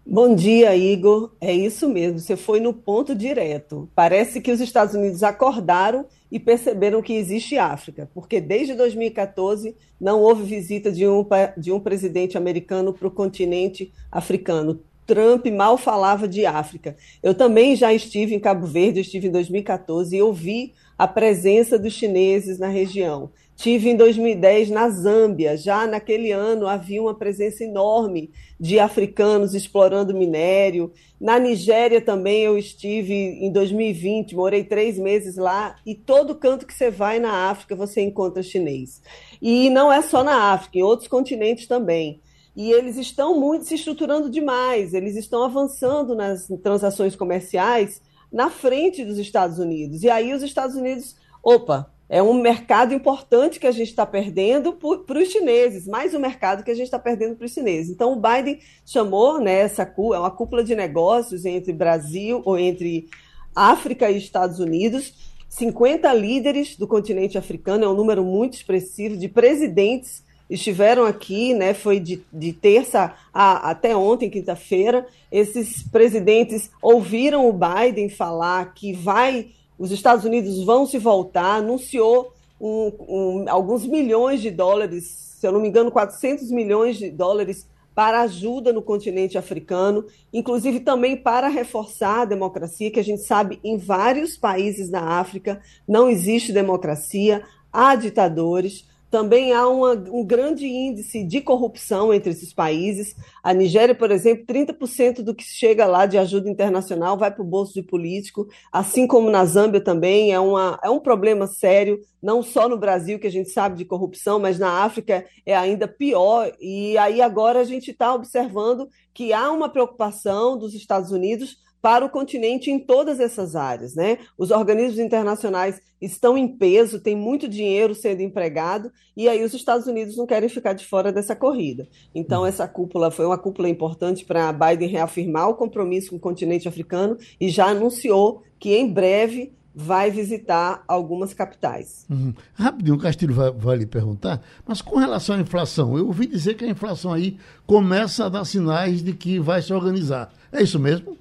[0.05, 1.31] Bom dia, Igor.
[1.39, 3.89] É isso mesmo, você foi no ponto direto.
[3.95, 10.21] Parece que os Estados Unidos acordaram e perceberam que existe África, porque desde 2014 não
[10.21, 11.25] houve visita de um,
[11.57, 14.81] de um presidente americano para o continente africano.
[15.05, 16.97] Trump mal falava de África.
[17.21, 21.93] Eu também já estive em Cabo Verde, estive em 2014 e ouvi a presença dos
[21.93, 23.31] chineses na região.
[23.55, 30.13] Tive em 2010 na Zâmbia, já naquele ano havia uma presença enorme de africanos explorando
[30.13, 30.91] minério.
[31.21, 36.73] Na Nigéria também eu estive em 2020, morei três meses lá, e todo canto que
[36.73, 39.01] você vai na África você encontra chinês.
[39.41, 42.21] E não é só na África, em outros continentes também.
[42.55, 48.01] E eles estão muito se estruturando demais, eles estão avançando nas transações comerciais
[48.31, 50.01] na frente dos Estados Unidos.
[50.03, 54.73] E aí os Estados Unidos, opa, é um mercado importante que a gente está perdendo
[54.73, 57.91] para os chineses, mais um mercado que a gente está perdendo para os chineses.
[57.91, 63.07] Então, o Biden chamou né, essa é uma cúpula de negócios entre Brasil ou entre
[63.55, 65.13] África e Estados Unidos.
[65.49, 71.73] 50 líderes do continente africano, é um número muito expressivo, de presidentes estiveram aqui, né?
[71.73, 75.07] Foi de, de terça a, até ontem, quinta-feira.
[75.31, 79.47] Esses presidentes ouviram o Biden falar que vai
[79.83, 85.03] os Estados Unidos vão se voltar, anunciou um, um, alguns milhões de dólares,
[85.37, 90.79] se eu não me engano, 400 milhões de dólares para ajuda no continente africano, inclusive
[90.79, 96.09] também para reforçar a democracia, que a gente sabe em vários países da África não
[96.09, 98.87] existe democracia, há ditadores.
[99.13, 103.15] Também há uma, um grande índice de corrupção entre esses países.
[103.43, 107.47] A Nigéria, por exemplo, 30% do que chega lá de ajuda internacional vai para o
[107.47, 110.33] bolso de político, assim como na Zâmbia também.
[110.33, 113.85] É, uma, é um problema sério, não só no Brasil, que a gente sabe de
[113.85, 116.51] corrupção, mas na África é ainda pior.
[116.59, 122.05] E aí agora a gente está observando que há uma preocupação dos Estados Unidos para
[122.05, 123.93] o continente em todas essas áreas.
[123.93, 124.19] Né?
[124.37, 129.85] Os organismos internacionais estão em peso, tem muito dinheiro sendo empregado, e aí os Estados
[129.85, 131.85] Unidos não querem ficar de fora dessa corrida.
[132.15, 132.45] Então, hum.
[132.45, 137.17] essa cúpula foi uma cúpula importante para Biden reafirmar o compromisso com o continente africano
[137.39, 142.05] e já anunciou que em breve vai visitar algumas capitais.
[142.09, 142.33] Uhum.
[142.53, 146.53] Rapidinho, o Castilho vai, vai, lhe perguntar, mas com relação à inflação, eu ouvi dizer
[146.53, 150.31] que a inflação aí começa a dar sinais de que vai se organizar.
[150.51, 151.17] É isso mesmo?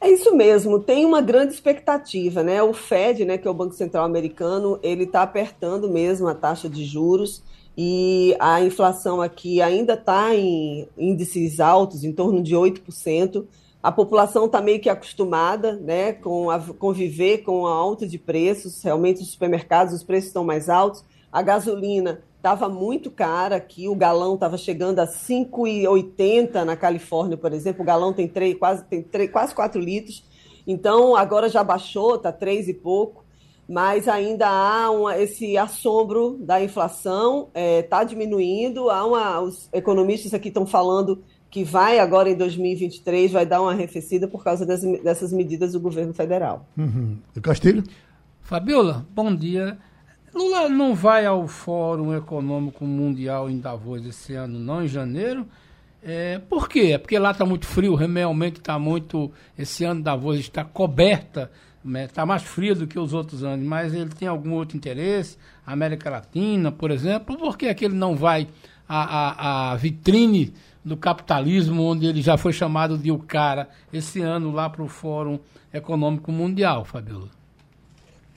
[0.00, 2.62] É isso mesmo, tem uma grande expectativa, né?
[2.62, 6.68] O Fed, né, que é o Banco Central Americano, ele está apertando mesmo a taxa
[6.68, 7.42] de juros
[7.76, 13.46] e a inflação aqui ainda está em índices altos, em torno de 8%
[13.86, 18.82] a população está meio que acostumada né, com a conviver com a alta de preços.
[18.82, 21.04] Realmente, os supermercados, os preços estão mais altos.
[21.30, 27.52] A gasolina estava muito cara aqui, o galão estava chegando a 5,80 na Califórnia, por
[27.52, 27.82] exemplo.
[27.82, 30.22] O galão tem, 3, quase, tem 3, quase 4 litros.
[30.64, 33.24] Então, agora já baixou, está 3 e pouco.
[33.68, 38.90] Mas ainda há uma, esse assombro da inflação, está é, tá diminuindo.
[38.90, 43.72] Há uma, os economistas aqui estão falando que vai agora em 2023, vai dar uma
[43.72, 46.64] arrefecida por causa das, dessas medidas do governo federal.
[46.78, 47.18] Uhum.
[47.42, 47.82] Castilho?
[48.40, 49.76] Fabiola, bom dia.
[50.36, 55.46] Lula não vai ao Fórum Econômico Mundial em Davos esse ano, não, em janeiro?
[56.02, 56.90] É, por quê?
[56.92, 59.32] É porque lá está muito frio, realmente está muito.
[59.58, 61.50] Esse ano Davos está coberta,
[61.82, 62.28] está né?
[62.28, 65.38] mais frio do que os outros anos, mas ele tem algum outro interesse?
[65.66, 68.46] América Latina, por exemplo, por que, é que ele não vai
[68.86, 70.52] à, à, à vitrine
[70.84, 74.88] do capitalismo, onde ele já foi chamado de o cara esse ano lá para o
[74.88, 75.38] Fórum
[75.72, 77.35] Econômico Mundial, Fabiola.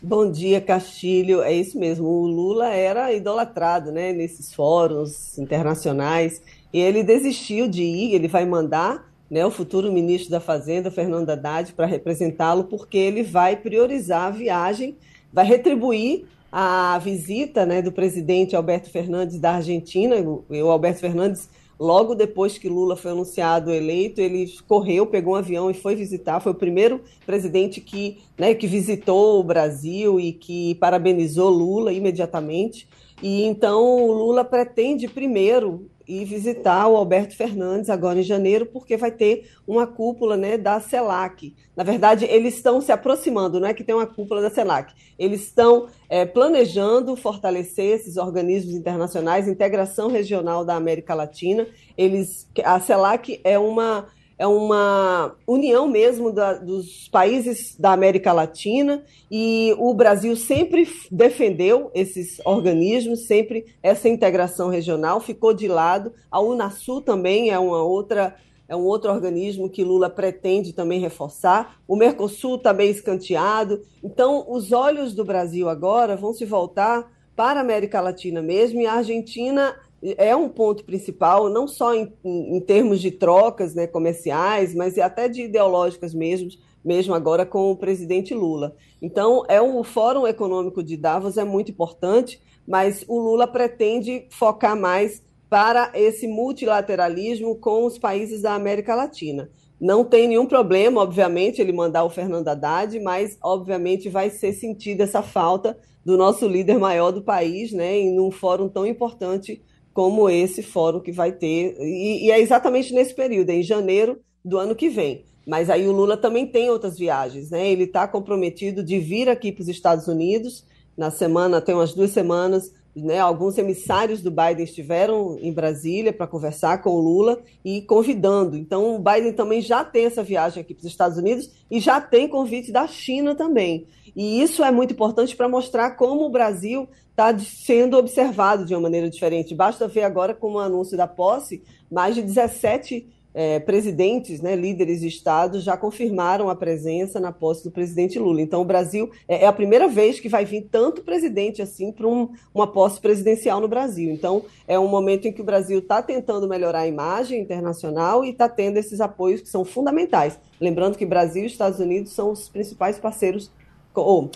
[0.01, 1.41] Bom dia, Castilho.
[1.41, 2.07] É isso mesmo.
[2.07, 6.41] O Lula era idolatrado né, nesses fóruns internacionais
[6.71, 8.15] e ele desistiu de ir.
[8.15, 13.23] Ele vai mandar né, o futuro ministro da Fazenda, Fernando Haddad, para representá-lo, porque ele
[13.23, 14.95] vai priorizar a viagem,
[15.33, 20.15] vai retribuir a visita né, do presidente Alberto Fernandes da Argentina.
[20.15, 25.71] O Alberto Fernandes Logo depois que Lula foi anunciado eleito, ele correu, pegou um avião
[25.71, 26.41] e foi visitar.
[26.41, 32.85] Foi o primeiro presidente que, né, que visitou o Brasil e que parabenizou Lula imediatamente.
[33.23, 38.97] E então o Lula pretende primeiro ir visitar o Alberto Fernandes agora em janeiro, porque
[38.97, 41.55] vai ter uma cúpula né, da CELAC.
[41.75, 44.91] Na verdade, eles estão se aproximando, não é que tem uma cúpula da CELAC.
[45.19, 51.67] Eles estão é, planejando fortalecer esses organismos internacionais, integração regional da América Latina.
[51.95, 54.07] Eles, a CELAC é uma
[54.39, 61.91] é uma união mesmo da, dos países da América Latina e o Brasil sempre defendeu
[61.93, 66.13] esses organismos, sempre essa integração regional, ficou de lado.
[66.31, 68.33] A Unasul também é uma outra
[68.69, 71.81] é um outro organismo que Lula pretende também reforçar.
[71.87, 73.81] O Mercosul está bem escanteado.
[74.03, 78.85] Então, os olhos do Brasil agora vão se voltar para a América Latina mesmo, e
[78.85, 79.75] a Argentina
[80.17, 85.27] é um ponto principal, não só em, em, termos de trocas né, comerciais, mas até
[85.27, 86.49] de ideológicas mesmo,
[86.83, 88.75] mesmo agora com o presidente Lula.
[89.01, 94.25] Então, é um, o Fórum Econômico de Davos é muito importante, mas o Lula pretende
[94.29, 99.49] focar mais para esse multilateralismo com os países da América Latina.
[99.79, 105.05] Não tem nenhum problema, obviamente, ele mandar o Fernando Haddad, mas, obviamente, vai ser sentida
[105.05, 109.61] essa falta do nosso líder maior do país, né, em um fórum tão importante
[109.99, 114.17] como esse fórum que vai ter, e, e, é exatamente nesse período, é em janeiro
[114.45, 115.25] do ano que vem.
[115.45, 117.69] Mas aí o Lula também tem outras viagens, né?
[117.69, 120.63] Ele está comprometido de vir aqui para os Estados Unidos.
[120.95, 126.27] Na semana, tem umas duas semanas, né, alguns emissários do Biden estiveram em Brasília para
[126.27, 128.57] conversar com o Lula e convidando.
[128.57, 131.99] Então, o Biden também já tem essa viagem aqui para os Estados Unidos e já
[132.01, 133.85] tem convite da China também.
[134.15, 138.81] E isso é muito importante para mostrar como o Brasil está sendo observado de uma
[138.81, 139.55] maneira diferente.
[139.55, 145.01] Basta ver agora com o anúncio da posse, mais de 17 é, presidentes, né, líderes
[145.01, 148.41] de Estado, já confirmaram a presença na posse do presidente Lula.
[148.41, 152.07] Então, o Brasil é, é a primeira vez que vai vir tanto presidente assim para
[152.07, 154.11] um, uma posse presidencial no Brasil.
[154.11, 158.29] Então, é um momento em que o Brasil está tentando melhorar a imagem internacional e
[158.29, 160.39] está tendo esses apoios que são fundamentais.
[160.59, 163.51] Lembrando que Brasil e Estados Unidos são os principais parceiros,
[163.93, 164.31] ou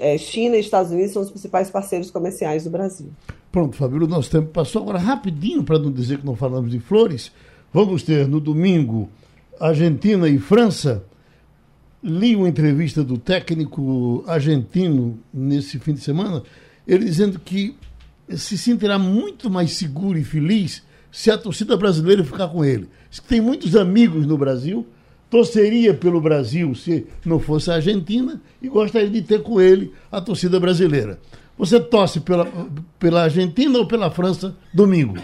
[0.00, 3.10] é, China e Estados Unidos são os principais parceiros comerciais do Brasil.
[3.50, 4.82] Pronto, Fabíola, nosso tempo passou.
[4.82, 7.32] Agora, rapidinho, para não dizer que não falamos de flores.
[7.72, 9.08] Vamos ter no domingo
[9.60, 11.04] Argentina e França.
[12.02, 16.42] Li uma entrevista do técnico argentino nesse fim de semana,
[16.88, 17.76] ele dizendo que
[18.30, 22.88] se sentirá muito mais seguro e feliz se a torcida brasileira ficar com ele.
[23.28, 24.86] Tem muitos amigos no Brasil,
[25.28, 30.20] torceria pelo Brasil se não fosse a Argentina e gostaria de ter com ele a
[30.20, 31.20] torcida brasileira.
[31.56, 32.48] Você torce pela,
[32.98, 35.18] pela Argentina ou pela França domingo?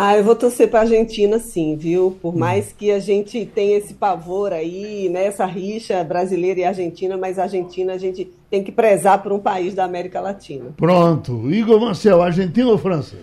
[0.00, 2.16] Ah, eu vou torcer para a Argentina, sim, viu?
[2.22, 2.38] Por hum.
[2.38, 7.36] mais que a gente tenha esse pavor aí, né, essa rixa brasileira e argentina, mas
[7.36, 10.66] a Argentina a gente tem que prezar por um país da América Latina.
[10.76, 11.50] Pronto.
[11.50, 13.16] Igor Marcel, Argentina ou França?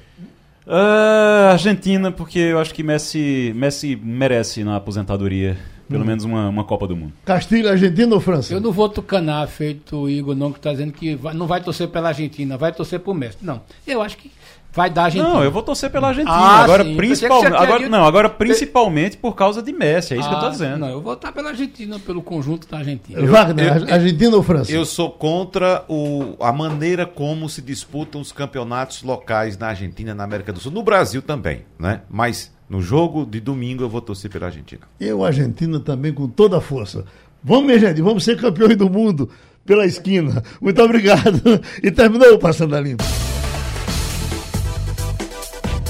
[0.67, 5.55] Uh, Argentina, porque eu acho que Messi, Messi merece na aposentadoria
[5.87, 6.07] pelo hum.
[6.07, 7.13] menos uma, uma Copa do Mundo.
[7.23, 8.53] Castilho, Argentina ou França?
[8.53, 11.63] Eu não vou tucanar, feito o Igor, não, que está dizendo que vai, não vai
[11.63, 13.37] torcer pela Argentina, vai torcer pro Messi.
[13.41, 14.29] Não, eu acho que
[14.75, 15.33] vai dar Argentina.
[15.33, 16.35] Não, eu vou torcer pela Argentina.
[16.35, 20.35] Ah, agora, principalmente, agora, não, agora principalmente por causa de Messi, é isso ah, que
[20.35, 20.77] eu tô ah, dizendo.
[20.79, 23.19] Não, eu vou votar pela Argentina, pelo conjunto da Argentina.
[23.19, 24.71] Eu, Wagner, eu, Argentina ou França?
[24.71, 30.25] Eu sou contra o, a maneira como se disputam os campeonatos locais na Argentina, na
[30.25, 32.01] América do Sul, no Brasil também, né?
[32.09, 34.81] Mas no jogo de domingo eu vou torcer pela Argentina.
[34.99, 37.05] Eu, Argentina, também com toda a força.
[37.41, 39.29] Vamos, minha gente, vamos ser campeões do mundo
[39.65, 40.43] pela esquina.
[40.59, 41.41] Muito obrigado.
[41.81, 43.03] E terminou o Passando a Limpo.